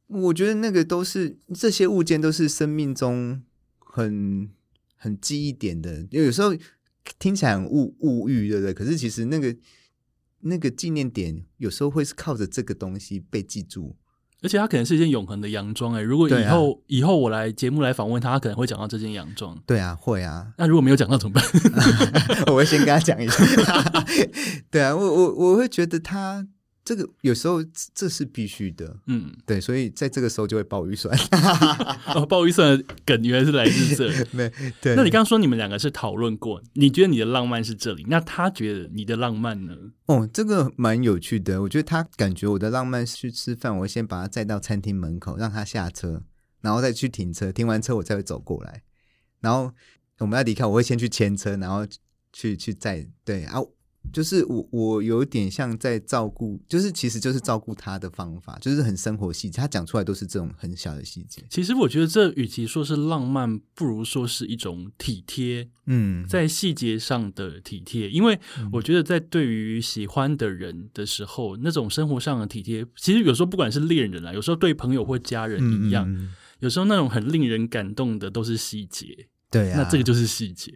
[0.06, 3.42] 我觉得那个都是这些物件都是生命中
[3.78, 4.50] 很
[4.96, 6.56] 很记忆点的，因为有时候
[7.18, 8.72] 听起来很物物欲，对不对？
[8.72, 9.54] 可是其实那个
[10.40, 13.96] 那个纪念点有时候会是靠着这个东西被记住。
[14.42, 19.54] 而且它可能是一件永恒的洋装哎、如果以后以后我来节目来访问他，他可能会讲到这件洋装。
[19.66, 21.44] 对啊，会啊，那如果没有讲到怎么办？
[22.48, 23.44] 我会先跟他讲一下。
[24.72, 26.46] 对啊，我我我会觉得他
[26.90, 27.62] 这个有时候
[27.94, 31.16] 这是必须的，嗯，对，所以在这个时候就会爆预算。
[32.16, 34.08] 哦，鲍预算的梗原来是来自这。
[34.36, 34.50] 没
[34.80, 39.76] 对，那你刚刚说你们两个是讨论过，你觉得你的浪漫是这里，那他觉得你的浪漫呢？
[40.06, 41.62] 哦，这个蛮有趣的。
[41.62, 46.24] 我觉得他感觉我的浪漫是去吃饭，我会先把他载到餐厅门口，让他下车，
[46.60, 48.82] 然后再去停车，停完车我再会走过来，
[49.38, 49.72] 然后
[50.18, 51.86] 我们要离开，我会先去牵车，然后
[52.32, 53.06] 去去载。
[53.24, 53.60] 对啊，
[54.12, 61.44] 就是我我有点像在照顾，就是其实就是照顾他的方法，就是很生活细节，他讲出来都是这种很小的细节。
[61.48, 68.10] 其实我觉得这与其说是浪漫，不如说是一种体贴，嗯，在细节上的体贴。
[68.10, 68.38] 因为
[68.72, 79.28] 我觉得在对于喜欢的人的时候，那种生活上的体贴，其实有时候不管是恋人啊，有时候对朋友或家人一样，嗯嗯嗯有时候那种很令人感动的都是细节。
[79.50, 80.72] 对啊，那这个就是细节，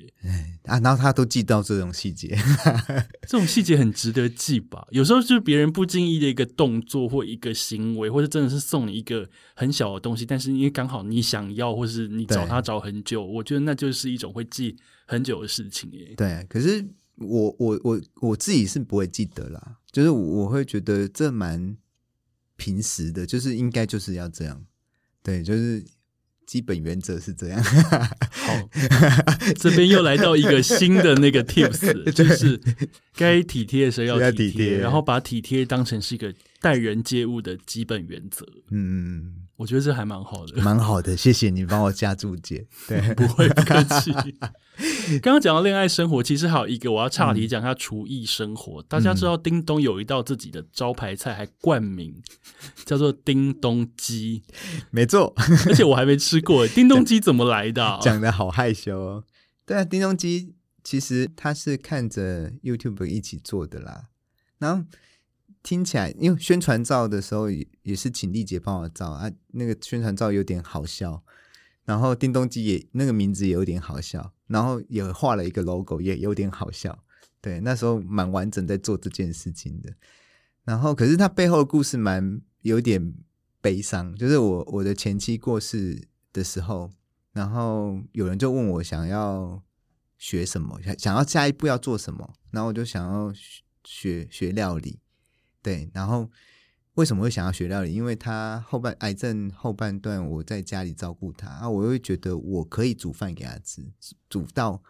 [0.65, 2.35] 啊，然后他都记到这种细节，
[3.29, 4.87] 这种细节很值得记吧？
[4.91, 14.75] 有时候就是别人不经意的一个动作或一个行为，或者真的是送你一个很小的东西，但是因为刚好你想要，或是你找他找很久，我觉得那就是一种会记
[15.07, 16.15] 很久的事情耶。
[16.17, 16.83] 对，可是
[17.17, 21.77] 我我我我自己是不会记得啦，就是我我会觉得这蛮
[22.57, 24.65] 平时的，就是应该就是要这样，
[25.23, 25.85] 对，就是
[26.47, 27.63] 基本原则是这样。
[28.45, 28.69] 好，
[29.59, 32.61] 这边又来到一个新的那个 tips，就是
[33.17, 34.79] 该体贴的时候要体贴。
[34.79, 36.33] 然后把体贴当成是一个
[36.65, 38.47] 待人接物的基本原则。
[38.71, 40.63] 嗯，我觉得这还蛮好的。
[40.63, 42.67] 蛮好的，谢谢你帮我加注解。
[42.89, 44.11] 对， 不会，不客气。
[45.21, 48.83] 刚刚讲到恋爱生活，其实还有一个我要岔题讲一下厨艺生活。
[48.85, 52.23] 大家知道叮咚有一道自己的招牌菜，还冠名
[52.87, 54.43] 叫做叮咚鸡，
[54.91, 55.35] 没错，
[55.69, 56.67] 而且我还没吃过。
[56.75, 59.25] 叮咚鸡怎么来的啊、讲的好害羞哦。
[59.67, 64.07] 对啊，叮咚鸡其实他是看着 YouTube 一起做的啦，
[64.59, 64.85] 然后
[65.65, 71.25] 听起来，因为宣传照的时候也也是请丽姐帮我照啊，那个宣传照有点好笑，
[71.85, 76.97] 然后叮咚机也那个名字也有点好笑，然后也画了一个 logo 也有点好笑，
[77.41, 79.93] 对，那时候蛮完整在做这件事情的，
[80.63, 83.15] 然后可是它背后的故事蛮有点
[83.61, 86.93] 悲伤，就是我我的前妻过世的时候。
[87.35, 89.61] 然后有人就问我想要
[90.17, 93.35] 学什么，想想要下一步要做什么，然后我就想要
[93.83, 95.01] 学学料理，
[95.65, 96.31] 对，然后
[96.95, 97.93] 为什么会想要学料理？
[97.93, 103.83] 因为他后半癌症后半段我在家里照顾他啊，我会觉得我可以煮饭给他吃，
[104.29, 104.83] 煮到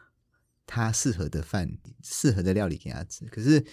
[0.66, 3.24] 他适合的饭、适合的料理给他吃。
[3.26, 3.64] 可是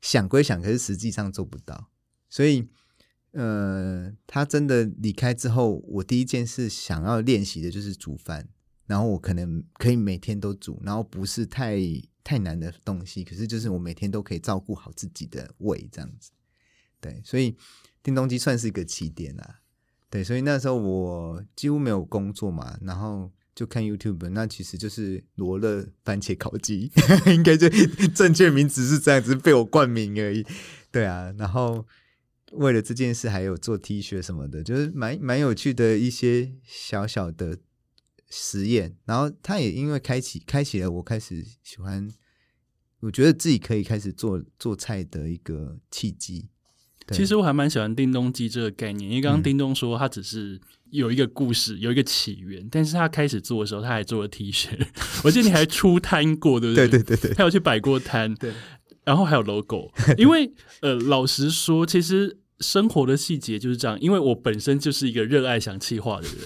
[0.00, 1.90] 想归想，可是实际上做不到，
[2.28, 2.68] 所以。
[3.32, 8.48] 呃，他真的离开之后，我第一件事想要练习的就是煮饭。
[8.86, 11.76] 然后我可能可以每天都煮，然后不是太
[12.28, 16.30] 太难的东西，可是就是我每天都可以照顾好自己的胃，这样子。
[17.00, 17.56] 对，所以
[18.02, 19.60] 叮咚机算是一个起点啊。
[20.10, 26.92] 对，所以那时候我几乎没有工作嘛，然后就看 YouTube，那其实就是罗勒番茄烤鸡，
[27.32, 27.66] 应该就
[28.14, 30.44] 正确名字是这样子，被我冠名而已。
[30.92, 31.86] 对啊，然后。
[32.52, 37.58] 为了这件事，还有做 T 恤什么的，就是蛮蛮有趣的一些小小的
[38.28, 38.96] 实验。
[39.04, 42.08] 然后他也因为开启开启了我开始喜欢，
[43.00, 46.48] 我觉得自己可以开始做做菜的一个契机。
[47.10, 50.60] 其实我还蛮喜欢叮咚机这个概念，因为刚刚叮咚说他只是
[50.90, 54.78] 有一个故事，有一个起源，但是他开始做的时候，他还做了 T 恤。
[55.24, 56.86] 我记得你还出摊过，对不对？
[56.86, 58.34] 对对对对，他有去摆过摊。
[58.34, 58.52] 对。
[59.04, 63.98] 然后还有 logo， 因为呃，老实说，其实生活的细节就是这样。
[64.02, 66.36] 因为我本身就是一个热爱想气化的人，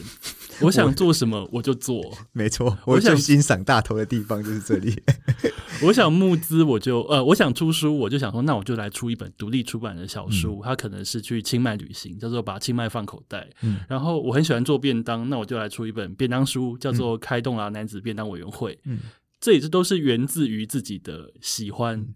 [0.63, 2.03] 我想做什么我就做。
[2.33, 4.95] 没错，我想欣赏大头的地方就是这里。
[5.83, 10.61] 我想募资，我就呃，我想出书，我就想说，那我就来出一本独立出版的小书。
[10.63, 13.49] 它可能是去清迈旅行，叫做把清迈放口袋。
[13.63, 13.81] 嗯。
[13.89, 18.79] 然后我很喜欢做便当，那我就来出一本便当书，叫做开动了男子便当委员会。
[18.85, 18.99] 嗯。
[19.41, 22.07] 这也是都是源自于自己的喜欢。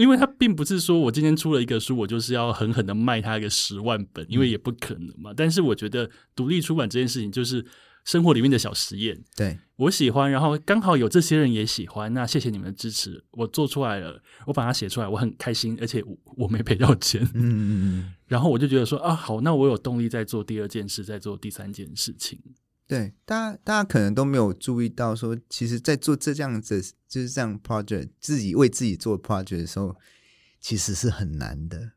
[0.00, 5.34] 因为他并不是说我今天出了一个书，我就是要狠狠的卖他一个十万本，因为也不可能嘛。
[5.36, 7.62] 但是我觉得独立出版这件事情就是
[8.04, 9.58] 生活里面的小实验，对。
[9.76, 16.02] 我喜欢，然后刚好有这些人也喜欢，那谢谢你们的支持，我做出来了，我把它写出来，我很开心，而且
[16.36, 22.38] 我没赔到钱，嗯嗯嗯， 然后我就觉得说啊，好，那我有动力在做第二件事，在做第三件事情。
[22.90, 29.94] 对，大家大家可能都没有注意到，说其实，在做这样子就是这样 project，自己为自己做 project 的时候，
[30.60, 31.92] 其实是很难的。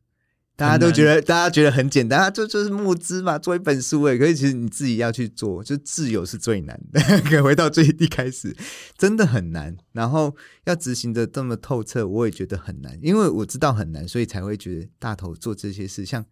[0.56, 4.16] 大家都觉得，大家觉得很简单，就就是募资嘛，做一本书哎。
[4.20, 7.02] 可是其实你自己要去做，就自由是最难的。
[7.28, 8.56] 可回到最一开始，
[8.96, 9.76] 真的很难。
[9.94, 16.24] 然后要执行的这么透彻，我也觉得很难，因为我知道很难，所以才会觉得大头做这些事，像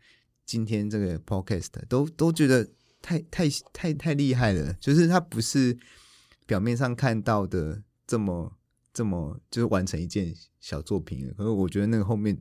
[0.45, 2.69] 今天这个 podcast 都都觉得。
[3.01, 5.77] 太太太太厉害了，就是他不是
[6.45, 8.53] 表面上看到的这么
[8.93, 11.33] 这么，就是完成一件小作品。
[11.37, 12.37] 可是我觉得那个后面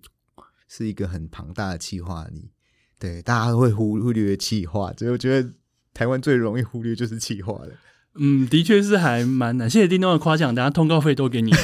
[0.69, 2.51] 是一个很庞大的企划力，
[2.99, 5.53] 对，大家会忽忽略企划，所以我觉得
[5.95, 7.73] 台湾最容易忽略就是企划了。
[8.17, 9.71] 嗯，的确是还蛮难。
[9.71, 11.53] 谢谢叮咚的夸奖，等下通告费都给你。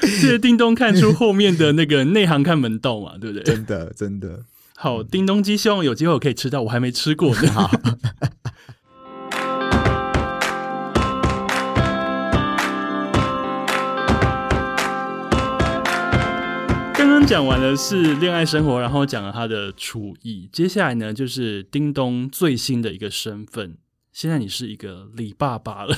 [0.00, 3.42] 谢谢叮咚看出后面的那个内行看门道嘛，对不对？
[3.44, 4.44] 真的，真的。
[4.78, 7.48] 好，叮咚鸡，希望有机会我可以吃到，我还没吃过呢。
[7.50, 7.70] 好，
[16.92, 23.78] 刚刚讲完的是恋爱生活，然后讲了他的厨艺，接下来呢就是叮咚最新的一个身份。
[24.12, 25.96] 现在你是一个李爸爸了，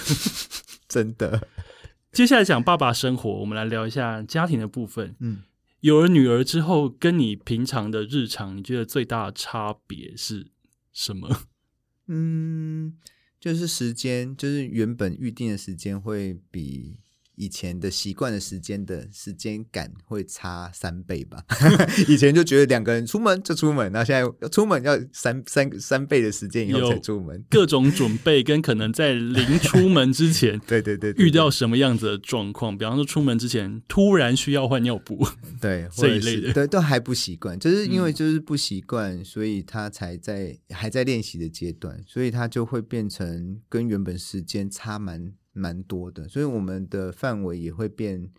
[0.88, 1.48] 真的。
[2.12, 5.16] 接下来讲爸爸生活，我们来聊一下家庭的部分。
[5.18, 5.38] 嗯。
[5.80, 10.50] 有了女儿之后，跟你平常的日常，你觉得最大的差别是
[10.92, 11.28] 什么？
[12.08, 12.96] 嗯，
[13.38, 16.98] 就是时间，就是原本预定的时间会比。
[17.38, 21.42] 以前的习惯的时间的时间感会差三倍吧。
[22.09, 27.42] 以前就觉得两个人出门就出门，那现在要出门要三三三倍的时间以后才出门。
[27.48, 32.77] 各种准备跟可能在临出门之前， 对对对，遇到什么样子的状况？
[32.77, 35.24] 比方说出门之前突然需要换尿布，
[35.61, 45.33] 对这一类的，对都还不习惯，就是因为就是不习惯，所以他才在还在练习的阶段，所以他就会变成跟原本时间差蛮。
[45.58, 48.30] 蛮多的，所以我们的范围也会变，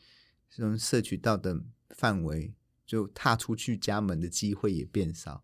[0.50, 2.54] 这种摄取到的范围，
[2.86, 5.44] 就踏出去家门的机会也变少。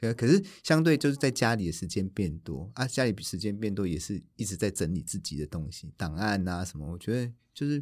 [0.00, 6.90] 可可是相对就是在家里的时间变多啊，家里时间变多也是一直在整理自己的东西、档案啊什么。
[6.90, 7.80] 我觉得就是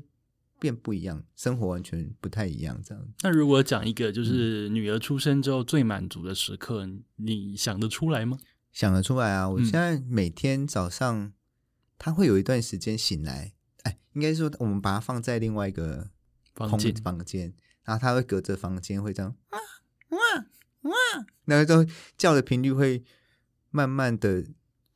[0.59, 3.09] 变不一样，生活完全不太一样这样。
[3.22, 6.86] 那如果讲一个就是女儿出生之后最满足的时刻，
[7.16, 8.38] 你想得出来吗？
[8.70, 9.49] 想得出来啊！
[9.49, 11.32] 我现在每天早上。
[12.01, 16.09] 他会有一段时间醒来，哎，应该说我们把它放在另外一个
[16.55, 17.53] 房间，房间，
[17.84, 19.59] 然后他会隔着房间会这样哇
[20.09, 20.18] 哇
[20.80, 20.94] 哇，
[21.44, 21.84] 那个叫
[22.16, 23.05] 叫的频率会
[23.68, 24.46] 慢慢的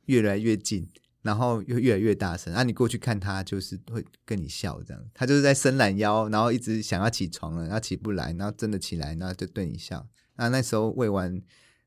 [0.05, 0.89] 越来越近，
[1.21, 2.51] 然后又越来越大声。
[2.55, 5.05] 啊，你过去看他，就是会跟你笑这样。
[5.13, 10.07] 他就是在伸懒腰，然后一直想要起床了，然后起不来，然后真的起来，然后就对你笑。
[10.37, 11.39] 那那时候喂完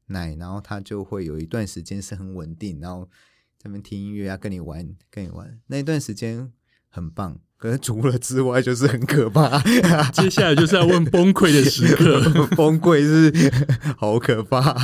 [0.06, 3.37] 奶，然后他就会有一段时间是很稳定，然后在
[3.68, 5.58] 那边听音乐啊，跟你玩，跟你玩。
[5.66, 6.50] 那一段时间
[6.88, 7.38] 很棒。
[7.56, 9.58] 可是除了之外，就是很可怕。
[10.14, 12.20] 接下来就是要问崩溃的时刻，
[12.54, 13.52] 崩溃是
[13.98, 14.76] 好可怕。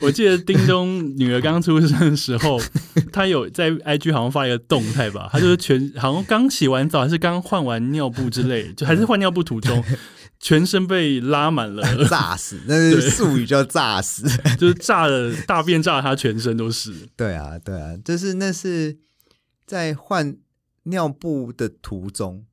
[0.00, 2.58] 我记得叮咚女儿刚出生的时候，
[3.12, 9.84] 她有在 IG 好像发一个动态吧，她就是全好像刚洗完澡，还是刚换完尿布之类，就还是换尿布途中，
[10.44, 12.60] 全身被拉满了， 炸死。
[12.66, 14.28] 那是术语叫炸死，
[14.58, 16.92] 就是炸了大便炸他全身都是。
[17.16, 18.98] 对啊，对啊，就是那是
[19.66, 20.36] 在换。
[20.86, 22.44] 尿布的途中，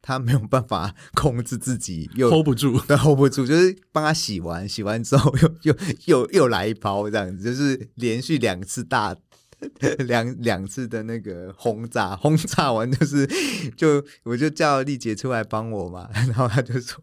[0.00, 9.16] 他没有办法控制自己，又 hold 不住， 对，hold 不住，就是帮他洗完，洗完之后又又又又来一包这样子，就是连续两次大
[10.06, 13.28] 两两次的那个轰炸，轰炸完就是
[13.76, 17.02] 就我就叫丽姐出来帮我嘛，然后她就说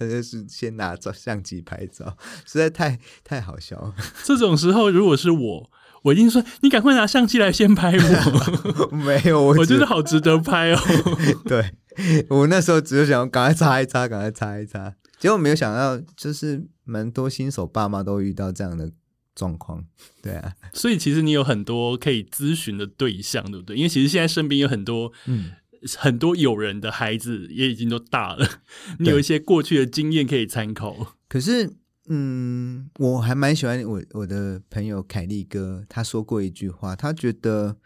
[0.00, 3.94] 他就是先拿照相机拍照，实在太太好笑了。
[4.24, 5.70] 这种时候，如果是我。
[6.02, 8.86] 我一定说，你赶快拿相机来先拍我。
[8.96, 10.80] 没有，我觉得好值得拍哦。
[11.44, 11.74] 对，
[12.30, 14.94] 我那时候只是想赶快擦一擦，赶快擦一擦。
[15.18, 18.90] 结果没有想到，就是蛮多新手爸妈都遇到这样的
[19.34, 19.84] 状况。
[20.22, 23.76] 对啊，所以其实你有很多可以咨询的对象，对不对？
[23.76, 25.50] 因为其实现在身边有很多，嗯，
[25.98, 28.46] 很多友人的孩子也已经都大了，
[29.00, 31.16] 你有一些过去的经验可以参考。
[31.28, 31.76] 可是。
[32.12, 37.76] 嗯，我还蛮喜欢我我的朋友凯利哥，他说过一句话，他觉得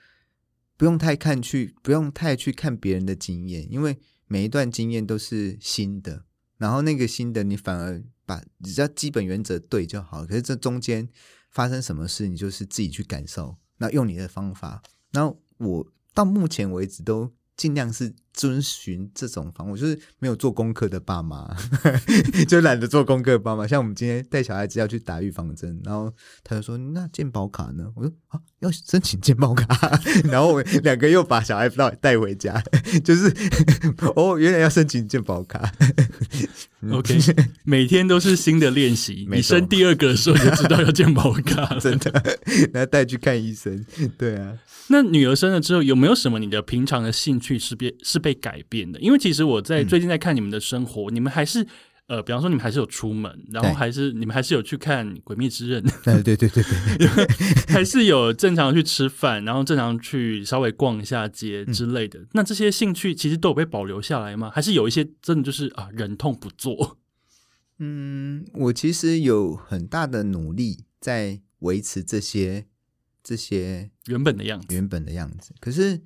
[0.78, 6.24] 不用太看去，不用太去看别人的经验，因为每一段经验都是新的，
[6.56, 10.24] 然后那个新的你反而把只要基本原则对就好。
[10.24, 11.06] 可是这中间
[11.50, 14.82] 发生什么事，你就是自己去感受，那用你的方法。
[15.10, 18.14] 那我到目前为止都尽量是。
[18.34, 21.56] 遵循这种方，我就是没有做功课的爸妈，
[22.48, 23.64] 就懒得做功课的爸妈。
[23.64, 26.12] 像我们今天带小孩子要去打预防针，然后
[26.42, 29.98] 他就说：“那健保卡呢？”我说：“啊，要申请健保卡。
[30.26, 32.60] ”然后我两个又把小孩带带回家，
[33.04, 33.32] 就是
[34.16, 35.72] 哦，原来要申请健保卡。
[36.90, 37.16] OK，
[37.62, 39.26] 每天都是新的练习。
[39.30, 42.10] 你生第二个的时候就知道要健保卡，真的，
[42.72, 43.86] 然后带去看医生。
[44.18, 44.58] 对啊，
[44.88, 48.23] 那女儿生了之后，有没有什么你的平常的兴趣是变是？
[48.24, 51.66] 被改变的，因为其实我在最近在看你们的生活，你们还是
[52.06, 56.62] 呃，比方说你们还是有出门，然后还是你们还是有去看《鬼灭之刃》， 对对对对
[56.96, 57.08] 对，
[57.68, 62.18] 还是有正常去吃饭，然后正常去稍微逛一下街之类的。
[62.32, 64.50] 那这些兴趣其实都有被保留下来吗？
[64.54, 66.96] 还是有一些真的就是啊，忍痛不做？
[67.78, 72.66] 嗯，我其实有很大的努力在维持这些
[73.22, 76.00] 这些原本的样子，原本的样子，可是。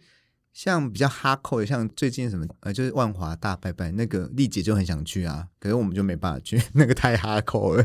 [0.59, 7.85] 像比较哈扣的，像最近什么呃，就是万华大拜拜，那个丽姐就很想去啊，可是我们就没办法去， 那个太哈扣了，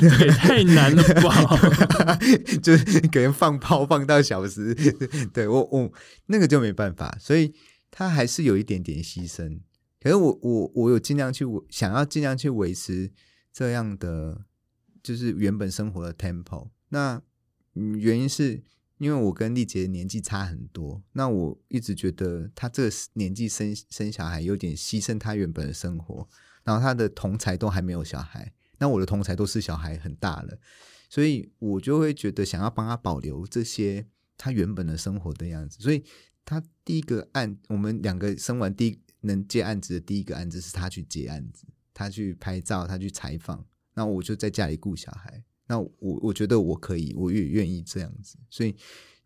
[0.00, 2.16] 也太难了吧？
[2.62, 4.74] 就是可能放炮放到小时，
[5.34, 5.92] 对我我
[6.28, 7.52] 那个就没办法，所以
[7.90, 9.60] 他还是有一点点牺牲。
[10.00, 13.12] 可是我我我有尽量去想要尽量去维持
[13.52, 14.40] 这样的，
[15.02, 16.70] 就是原本生活的 tempo。
[16.88, 17.20] 那
[17.74, 18.62] 原因是。
[18.98, 26.26] 因为我跟丽姐年纪差很多，那我一直觉得她这个年纪生生小孩有点牺牲她原本的生活，
[26.64, 30.58] 然后她的同才都还没有小孩，那我的同才都是小孩很大了，
[31.10, 34.06] 所以我就会觉得想要帮她保留这些
[34.38, 36.02] 她原本的生活的样子，所以
[36.44, 45.44] 她第一个案，我们两个生完第一能接案子的第一个案子是她去接案子，她去拍照，她去采访，那我就在家里顾小孩。
[45.66, 48.74] 那我我觉得我可以，我也愿意这样子，所以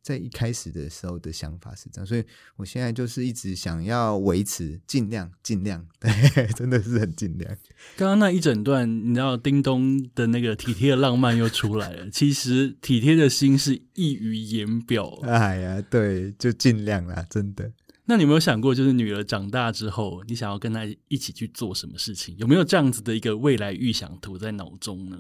[0.03, 2.25] 在一开始的时候的想法是这样，所以
[2.57, 7.55] 我现在就是一直想要维持，尽量尽量， 对，真的是很尽量。
[7.97, 12.09] 刚刚那一整段，你知道，叮咚的那个体贴的浪漫又出来了。
[12.09, 15.19] 其实体贴的心是溢于言表。
[15.25, 17.71] 哎呀，对，就尽量啦，真的。
[18.07, 22.35] 那你有没有想过，就是女儿长大之后，你想要跟她一起去做什么事情？
[22.39, 25.19] 有没有这样子的一个未来预想图在脑中呢？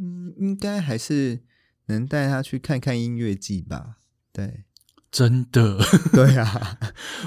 [0.00, 1.40] 嗯，应该还是
[1.86, 3.96] 能带他去看看音乐季吧。
[4.32, 4.64] 对，
[5.10, 5.78] 真的，
[6.12, 6.78] 对啊，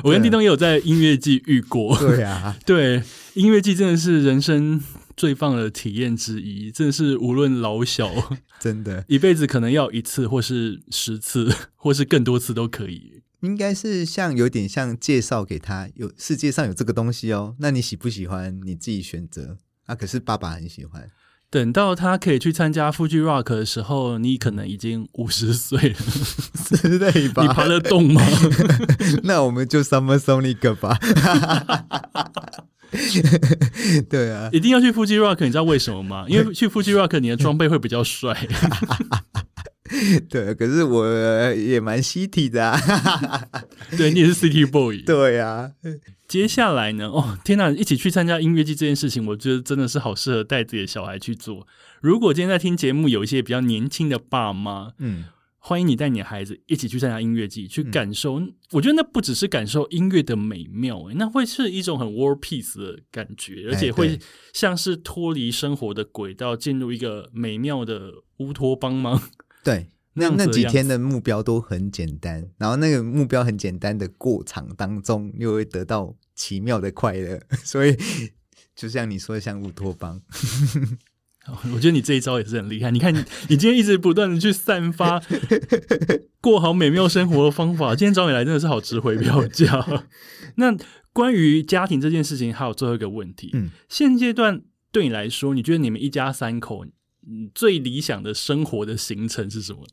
[0.03, 1.97] 我跟叮咚也有在音乐季遇过。
[1.97, 3.03] 对啊， 对，
[3.33, 4.81] 音乐季真的是人生
[5.17, 8.09] 最棒的体验之一，真的是无论老小，
[8.59, 13.23] 真的，一辈子可能要一次，或是十次，或是更多次都可以。
[13.41, 18.59] 应该是像有点像介绍给他，有世界上有这个东西哦，那你喜不喜欢？
[18.65, 19.95] 你自己选择啊。
[19.95, 21.09] 可是爸爸很喜欢。
[21.51, 25.95] 等到他可以去参加 Fuji Rock 的时候，你可能已经五十岁了，
[26.77, 27.41] 之类吧？
[27.41, 28.21] 你爬得动吗？
[29.23, 30.97] 那我们就 Summer Sonic 吧。
[34.09, 36.25] 对啊，一定要去 Fuji Rock，你知道为什么吗？
[36.27, 38.35] 因为去 Fuji Rock，你的装备会比较帅。
[40.29, 41.07] 对，可是我
[41.53, 42.79] 也蛮 city 的啊。
[43.97, 45.01] 对你也是 City Boy。
[45.03, 45.71] 对啊，
[46.29, 47.09] 接下来呢？
[47.09, 47.71] 哦，天哪！
[47.71, 51.67] 一起去参加音乐季这件事情，我觉得真的是好适合带自己的小孩去做。
[52.01, 55.25] 如果今天在听节目有一些比较年轻的爸妈，嗯，
[55.57, 58.39] 欢迎你带你的孩子一起去参加音乐季，去感受。
[58.73, 64.19] 我觉得那不只是感受音乐的美妙，那会是一种很 World Peace 的感觉，而且会
[64.53, 69.23] 像是脱离生活的轨道，进入一个美妙的乌托邦吗？
[69.63, 77.95] 对，那那几天的目标都很简单，然后那个目标很简单的过场当中，又会得到奇妙的快乐， 所以
[78.75, 80.21] 就像你说的，像乌托邦。
[81.73, 82.91] 我觉得你这一招也是很厉害。
[82.91, 85.21] 你看，你你今天一直不断的去散发
[86.41, 90.05] 过好美妙生活的方法，今天找你来真的是好值回票价。
[90.55, 90.75] 那
[91.11, 96.85] 关于家庭这件事情，还有最后一个问题，嗯，现阶段对你来说，你觉得你们一家三口？
[97.53, 99.85] 最理想的生活的行程是什么？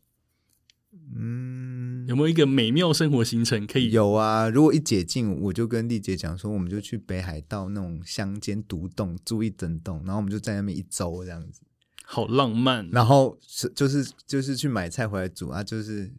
[2.06, 3.90] 嗯，有没有一个美妙生活行程可以？
[3.90, 11.60] 有啊，如果一解禁，我就跟丽姐讲说，我们就去北海道那种乡间独栋住一整栋，然后我们就在那边一周这样子，
[12.04, 12.88] 好浪漫。
[12.90, 16.10] 然后是就是就是去买菜回来煮啊，就是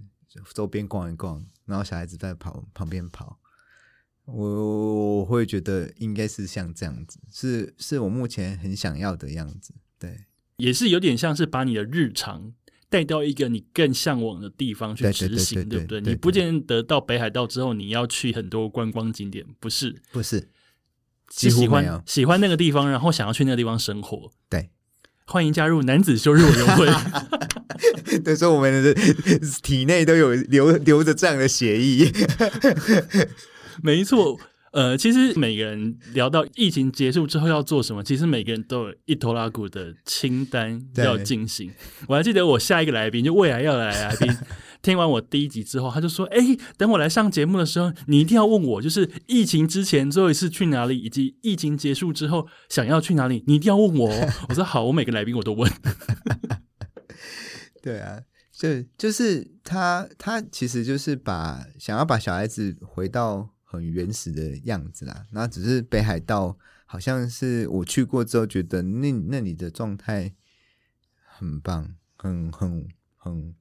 [0.53, 3.39] 周边逛一逛，然后小孩子在跑旁边跑，
[4.25, 10.25] 我我会觉得应该是像这样子，是是我目前很想要的样子，对。
[10.57, 12.51] 也是有点像是把你的日常
[12.89, 16.01] 带到一个你更向往的地方去执行，对不对？
[16.01, 20.01] 你不见得到北海道之后你要去很多观光景点，不是？
[20.11, 20.49] 不是，
[21.31, 24.31] 是喜欢喜欢那个地方，然后想要去那个地方生活。
[24.49, 24.69] 对，
[25.25, 26.87] 欢迎加入男子休日委员会。
[28.23, 28.93] 对，所以我们的
[29.61, 32.11] 体内都有留留着这样的协议。
[33.83, 34.39] 没错。
[34.77, 41.73] 呃，其实每个人聊到疫情结束之后要做什么，其实每个人都有一头拉骨的清单要进行。
[42.07, 44.31] 我还记得我下一个来宾，就未来要来来宾，
[44.83, 54.07] 听完我第一集之后，他就说：“哎，等我来上节目的时候，你一定要问我，就是疫情之前最后一次去哪里，以及疫情结束之后想要去哪里，你一定要问我。”
[54.47, 55.71] 我说：“好，我每个来宾我都问。
[57.81, 58.19] ”对啊，
[58.55, 63.49] 就就是他，他其实就是把想要把小孩子回到。
[63.69, 70.33] 很原始的样子啦，那只是北海道，好像是我去过之后觉得那那里的状态
[71.37, 72.87] 很棒，很很
[73.17, 73.53] 很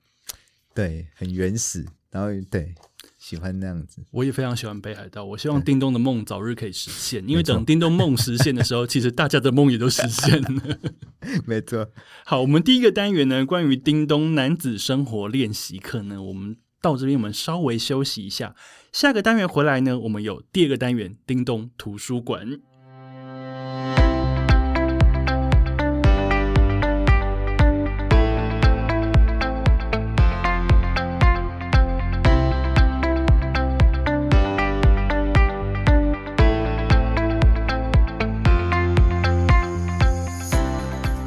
[0.72, 2.72] 对，很原始，然后对
[3.18, 4.04] 喜欢那样子。
[4.12, 10.78] 我也非常喜欢北海道，我希望叮咚的梦早日可以实现，因为等叮咚梦实现的时候， 其实大家的梦也都实现了。
[11.44, 11.90] 没错。
[12.24, 18.54] 好，我们第一个单元呢，关于叮咚男子生活练习课呢，我们到这边我们稍微休息一下。
[18.96, 22.58] 下个单元回来呢，我们有第二个单元——叮咚图书馆。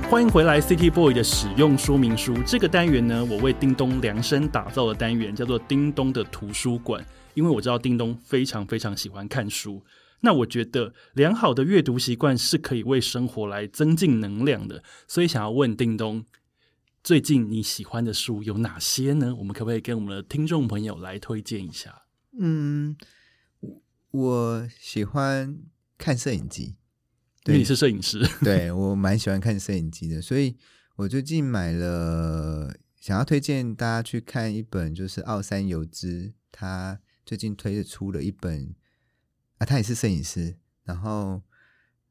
[0.09, 2.35] 欢迎回来，City Boy 的使用说明书。
[2.41, 7.05] 这个单元呢，我为叮咚量身打造的单元，叫做“叮咚的图书馆”。
[7.35, 9.85] 因为我知道叮咚非常非常喜欢看书，
[10.21, 16.25] 那我觉得良好的阅读习惯是可以为生活来增进能量的，所以想要问叮咚，
[17.03, 19.35] 最近你喜欢的书有哪些呢？
[19.35, 22.01] 我们可不可以跟我们的听众朋友来推荐一下？
[22.39, 22.97] 嗯，
[24.09, 25.59] 我喜欢
[25.99, 26.77] 看摄影机，
[27.49, 30.55] 因为你是摄影师，对我蛮喜欢看摄影机的，所以
[30.95, 36.99] 我最近买了，想要推荐大家去看一本，就是奥山有之他。
[37.25, 38.73] 最近推出了一本
[39.59, 41.43] 啊，他也是摄影师，然后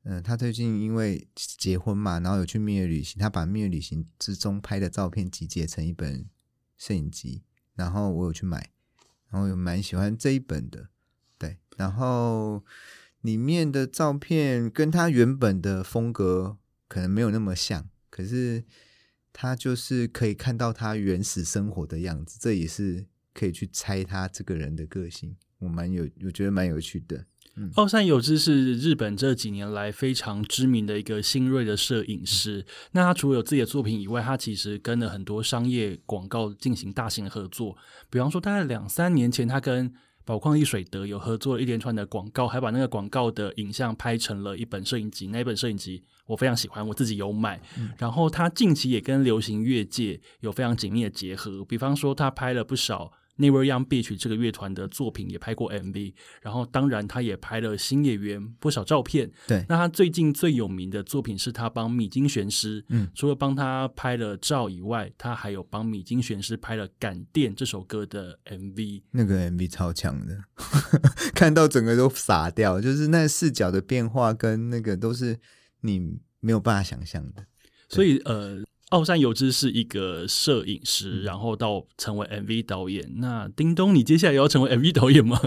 [0.04, 6.24] 嗯，他最近因为结婚嘛，然后有去蜜月旅行，他把蜜月旅行之中拍的照片集结成一本
[6.76, 7.42] 摄影集，
[7.74, 8.70] 然后我有去买，
[9.28, 10.88] 然后有蛮喜欢这一本的，
[11.36, 12.64] 对，然后
[13.20, 16.58] 里面的照片跟他原本的风格
[16.88, 18.64] 可能没有那么像，可是
[19.32, 23.06] 他就是可以看到他原始生活的样子，这也是。
[23.34, 27.24] 可以去猜他这个人的个性，我蛮有，我觉得蛮有趣的。
[27.76, 32.66] 奥山有之是日本这几年来非常知名的一个新锐的摄影师。
[32.90, 37.76] 那他除了有自己的作品以外，他其实跟了很多商业广告进行大型合作。
[38.10, 39.94] 比方说，大概两三年前，他跟
[40.28, 45.26] 宝矿力水德有合作了一连串的广告，还把那个广告的影像拍成了一本摄影集。
[45.28, 47.58] 那一本摄影集我非常喜欢，我自己有买。
[47.96, 53.10] 然后他近期也跟流行乐界有非常紧密的结合，比方说他拍了不少。
[53.38, 56.12] Never Young Beach 这个乐团的作品也拍过 MV，
[56.42, 59.30] 然后当然他也拍了新演员不少照片。
[59.46, 69.02] 对，那他最近最有名的作品是他帮米津玄师，嗯，除了帮他拍了照以外，他还有帮米津玄师拍了《感电》这首歌的 MV。
[69.12, 70.36] 那个 MV 超强的，
[71.32, 75.38] 看到整个都傻掉，就是那视角的变化跟那个都是
[75.82, 77.46] 你没有办法想象的。
[77.88, 78.60] 所以呃。
[78.90, 83.12] 奥山有之是一个摄影师，然后到成为 MV 导演。
[83.16, 85.40] 那叮咚，你接下来要成为 MV 导演吗？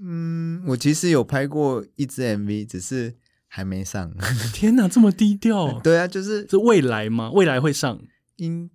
[0.00, 3.14] 嗯，我其实有拍过一支 MV，只是
[3.46, 4.12] 还没上。
[4.52, 5.80] 天哪，这么低调？
[5.80, 7.30] 对啊，就是是未来吗？
[7.32, 8.00] 未来会上？
[8.36, 8.68] 应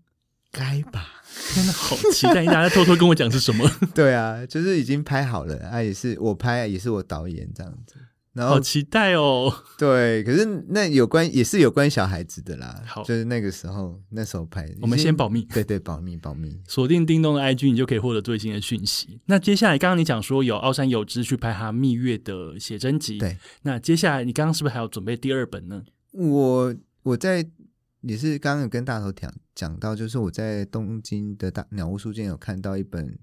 [0.51, 1.21] 该吧。
[1.53, 2.45] 天哪，好期待！
[2.45, 3.69] 大家偷偷跟我讲是什么？
[3.93, 7.95] 对啊，就是已经拍好了，啊，也是我拍，也是我导演这样子。
[8.47, 9.53] 好期待哦！
[9.77, 12.81] 对，可是那有关也是有关小孩子的啦。
[12.85, 15.41] 好，就是那个时候那时候拍，我们先保密。
[15.43, 16.61] 对对，保密保密。
[16.67, 19.19] 锁定叮咚的 IG，你就可以获得最新的讯息。
[19.25, 23.37] 那接下来，刚刚你讲说有奥山有之去拍他蜜月的写真集，对。
[23.63, 25.83] 那接下来你刚刚是不是还要准备第二本呢？
[26.11, 27.45] 我我在
[28.01, 33.17] 也是刚刚有跟大头讲讲到，就是我在东京的大鸟屋书店有看到一本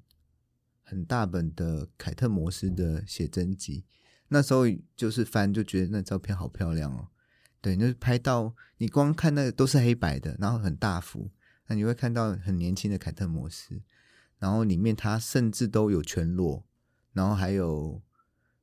[0.82, 3.84] 很大本的凯特摩斯的写真集。
[4.28, 4.64] 那时候
[4.96, 7.08] 就是翻，就觉得那照片好漂亮哦。
[7.60, 11.30] 对，那拍到你光看那个都是黑白的，然后很大幅，
[11.66, 13.82] 那你会看到很年轻的凯特摩斯，
[14.38, 16.64] 然后里面他甚至都有全裸，
[17.12, 18.02] 然后还有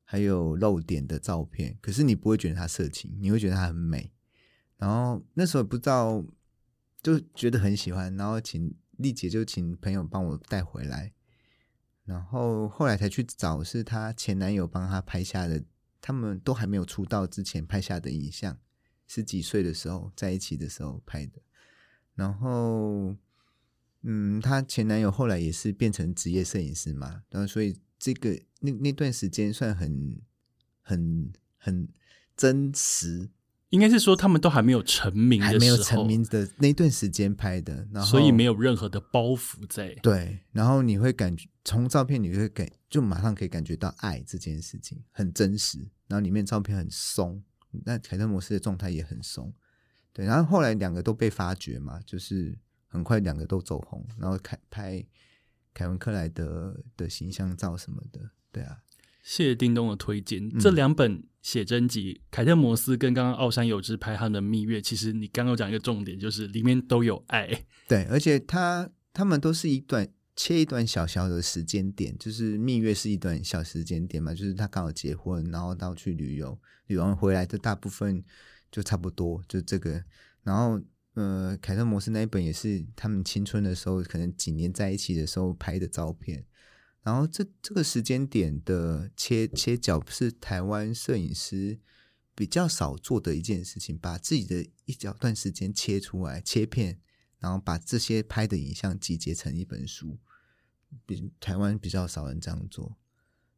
[0.04, 4.12] 还有露点的照片，可是你不会觉得他色情，你会觉得他很美。
[4.76, 6.24] 然后那时候不知道，
[7.02, 11.12] 就觉得很喜欢，然后请丽姐就请朋友帮我带回来。
[12.04, 15.64] 然后后来才去找，是她前男友帮她拍下的，
[16.00, 18.58] 他们都还没有出道之前拍下的影像，
[19.06, 21.40] 十几岁的时候在一起的时候拍的。
[22.14, 23.16] 然后，
[24.02, 30.20] 嗯，她前男友后来也是变成职业摄影师嘛，然后所以这个那那段时间算很
[30.82, 31.88] 很很
[32.36, 33.30] 真实。
[33.74, 39.92] 应该是说他们都还没有成名，还没有成名的那段时间拍的，然后所以没有任何的包袱在。
[39.96, 47.42] 对，然后你会感觉从照片你会感就马上可以感觉到爱这件事情很真实，然后里面照片很松，
[47.84, 49.52] 那凯特摩斯的状态也很松。
[50.12, 52.56] 对，然后后来两个都被发掘嘛，就是
[52.86, 55.04] 很快两个都走红，然后开拍
[55.74, 58.78] 凯文克莱德的形象照什么的，对啊。
[59.24, 67.64] 谢谢叮咚的推荐，这两本写真集，凯特摩斯跟刚刚奥山有之拍他的蜜月，其实你刚刚讲一个重点，就是里面都有爱。
[67.88, 70.06] 对，而且他他们都是一段
[70.36, 76.58] 切一段小小的时间点，就是蜜月是一段小时间点嘛，就是他刚好结婚，然后到去旅游，
[76.88, 78.22] 旅完回来的大部分
[78.70, 80.04] 就差不多就这个。
[80.42, 80.78] 然后
[81.14, 86.44] 呃，凯特摩斯那一本也是他们青春的时候，可能几年在一起的时候拍的照片。
[87.04, 91.78] 然后这这个时间点的切切角是台湾摄影师
[92.34, 96.98] 比较少做的一件事情，把自己的一小段时间切出来切片，
[97.38, 100.18] 然后把这些拍的影像集结成一本书，
[101.04, 102.96] 比台湾比较少人这样做。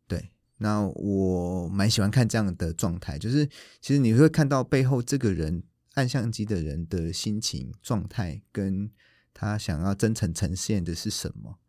[0.09, 3.47] 对，那我蛮喜欢看这样的状态，就是
[3.81, 5.63] 其实你会看到背后这个人
[5.95, 8.91] 按相机的人的心情状态，跟
[9.33, 11.61] 他想要真诚呈现的是什么。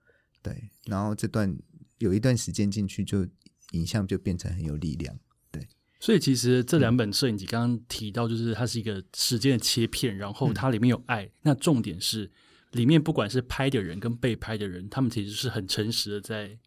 [0.41, 1.57] 对，然后这段
[1.99, 3.27] 有一段时间进去，就
[3.71, 5.17] 影像就变成很有力量。
[5.51, 5.67] 对，
[5.99, 11.29] 所以其实这两本摄影集刚刚提到，就是它是一个时间的切片，然后它里面有爱。
[11.41, 12.29] 那重点是
[12.71, 16.57] 里面不管是拍的人跟被拍的人，他们其实是很诚实的在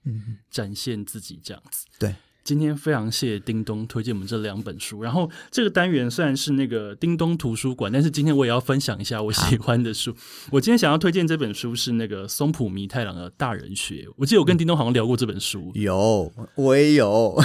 [0.51, 1.87] 展现自己这样子。
[1.99, 2.15] 对。
[2.43, 5.03] 今天非常谢谢叮咚推荐我们这两本书。
[5.03, 10.15] 然后这个单元虽然是那个叮咚图书馆，但是今天我也要分享一下我喜欢的书。
[10.51, 14.07] 我今天想要推荐这本书是那个松浦弥太郎的《大人学》。
[14.17, 17.37] 我记得我跟叮咚好像聊过这本书，有我也有，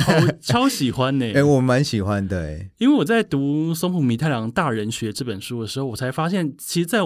[0.00, 1.26] 超超喜欢呢。
[1.34, 7.00] 哎，我蛮喜欢的哎，因为我在读松浦弥太郎《大人学》这本书的时候，我才发现，其实在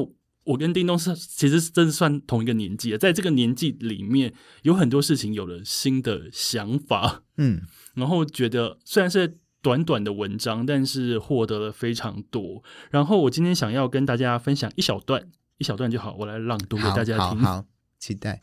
[0.51, 4.33] 我跟叮咚是其实是真的算同一个年纪的，在这个年纪里面，
[4.63, 7.63] 有很多事情有了新的想法，嗯，
[7.95, 12.63] 然后觉得虽然是短短的文章，但是获得了非常多。
[12.91, 17.39] 然后我今天想要跟大家分享一小段，一小段就好，我来朗读给大家听。
[17.39, 17.65] 好，
[17.99, 18.43] 期待。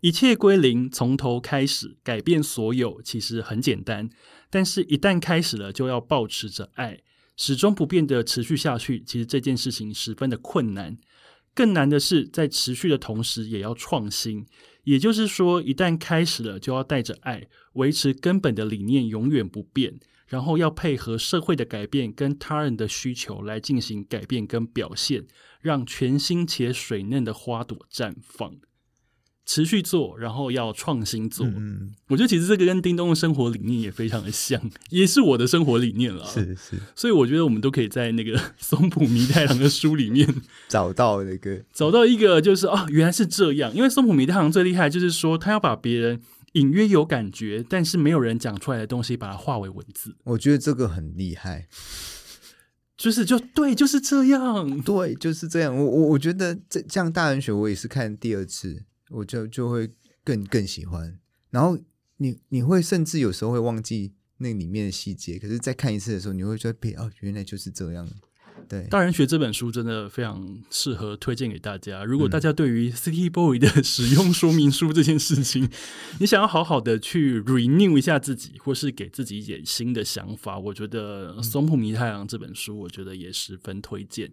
[0.00, 4.08] 一切归零，从头开始，改变所有，其实很简单，
[4.48, 7.00] 但是一旦开始了，就要保持着爱。
[7.36, 10.98] 始终不变的持续下去，其实这件事情十分的困难。
[11.60, 14.46] 更难的是，在持续的同时，也要创新。
[14.84, 25.26] 也就是说，一旦开始了，就要带着爱，维持根本的理念永远不变，然后要配合社会的改变跟他人的需求来进行改变跟表现，
[25.60, 28.56] 让全新且水嫩的花朵绽放。
[29.50, 31.44] 持续做，然后要创新做。
[31.44, 36.24] 嗯，我觉得其实这个跟叮咚的生活理念也非常的像，也是我的生活理念了。
[36.24, 40.32] 是是，所以我觉得我们都可以在那个 松浦弥太郎的书里面
[40.70, 43.74] 找到那个找到一个，就是哦，原来是这样。
[43.74, 46.20] 因为松浦弥太郎最厉害就是说，他要把别人
[46.52, 50.14] 隐约有感觉，但是没有人讲出来的东西，把它化为文字。
[50.22, 51.66] 我觉得这个很厉害，
[52.96, 55.76] 就是就对，就是这样，对，就是这样。
[55.76, 58.84] 我我我觉得这这样大人学我也是看第二次。
[59.10, 59.90] 我就就会
[60.24, 61.18] 更更喜欢，
[61.50, 61.78] 然后
[62.16, 68.08] 你你会甚至有时候会忘记那里面的细节，可是再看一次的时候，你会觉得哦，原来就是这样。
[68.68, 72.04] 对，大人学这本书真的非常适合推荐给大家。
[72.04, 75.68] 如果大家对于 City Boy 的 使用说明书这件事情，
[76.20, 84.30] 你想要好好的去 renew 一下自己，或是给自己一点新的想法，我觉得松浦弥太郎这本书，我觉得也十分推荐。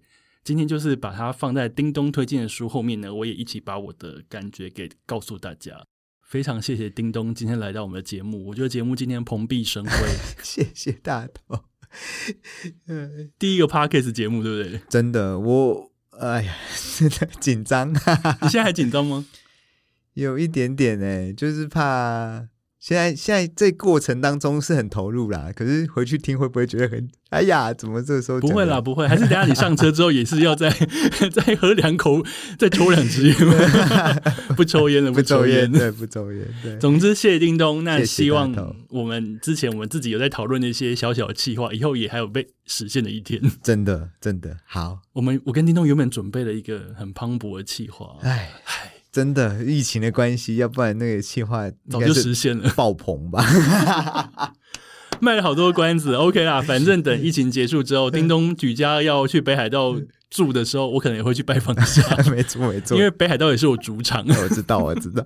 [0.47, 5.85] 今天就是把它放在叮咚推荐的书后面呢，我也一起把我的感觉给告诉大家。
[6.21, 9.91] 非常谢谢叮咚今天来到我们的节目，我觉得节目今天蓬荜生辉。
[10.41, 11.65] 谢谢大头，
[13.37, 14.81] 第一个 Parkes 节目对不对？
[14.87, 16.55] 真的，我哎呀，
[16.97, 17.91] 真的紧张。
[17.93, 19.25] 你现在还紧张吗？
[20.15, 22.47] 有一点点哎，就是怕。
[22.87, 27.73] 现在现在这过程当中是很投入啦，可是回去听会不会觉得很哎呀？
[27.73, 28.79] 怎么这个时候不会啦？
[28.79, 30.69] 不会，还是等下你上车之后也是要再
[31.33, 32.23] 再 喝两口，
[32.57, 33.35] 再抽两支烟
[34.55, 36.47] 不抽烟了，不抽烟，对，不抽烟。
[36.63, 37.83] 对，总之谢谢叮咚。
[37.83, 38.55] 那希望
[38.87, 43.41] 我们之前我们自己有在讨论那些小小的计划，以后也还有被实现的一天。
[43.61, 44.99] 真的，真的好。
[45.11, 48.86] 我们我跟叮咚原本准备了一个很磅礴的计划，哎唉。
[49.17, 53.43] 真的，疫情的关系，要不然那个计划早就实现了，爆棚吧？
[55.19, 59.95] 卖了好多关子，OK 啦， 反正等疫情结束之后， 叮咚举家要去北海道
[60.29, 62.03] 住的时候，我可能也会去拜访一下。
[62.29, 64.23] 没错，没错，因为北海道也是我主场。
[64.27, 65.25] 我知道，我知道。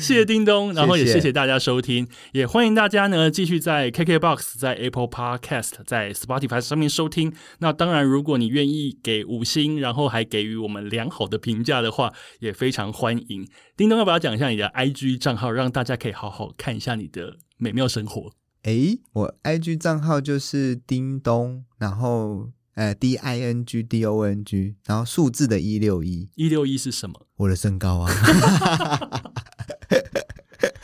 [0.00, 7.32] 谢谢叮咚，然后也谢谢大家收听，也欢迎大家呢继续在 KKBOX、在 Apple Podcast、在 Spotify 上面收听。
[7.58, 13.48] 那当然，如果你愿意给五星，然后还给予我们良好的评价的话，也非常欢迎。
[13.76, 18.32] 叮咚，要不要讲一下你的 IG 账号，让大家可以好好看一下你的美妙生活？
[18.62, 22.50] 诶，我 IG 账号就是叮咚，然后。
[22.76, 27.26] 呃，D I N G D O N G，然后数字的一六一，一六一是什么？
[27.36, 28.12] 我的身高啊！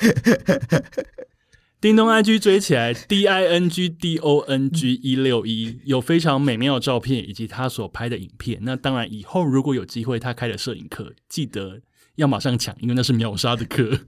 [1.81, 8.61] 叮咚 I G 追起来，D I N G D O N G 一六一，有非常美妙的照片以及他所拍的影片。
[8.63, 11.81] 那当然，以后如果有机会他开的摄影课，记得
[12.15, 13.99] 要马上抢，因为那是秒杀的课。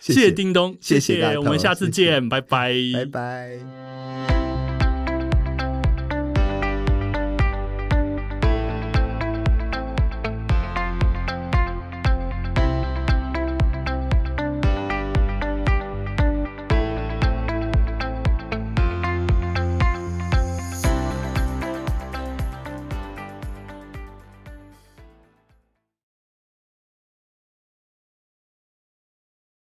[0.00, 3.97] 谢谢叮咚，谢谢，我们下次见，拜拜，拜拜。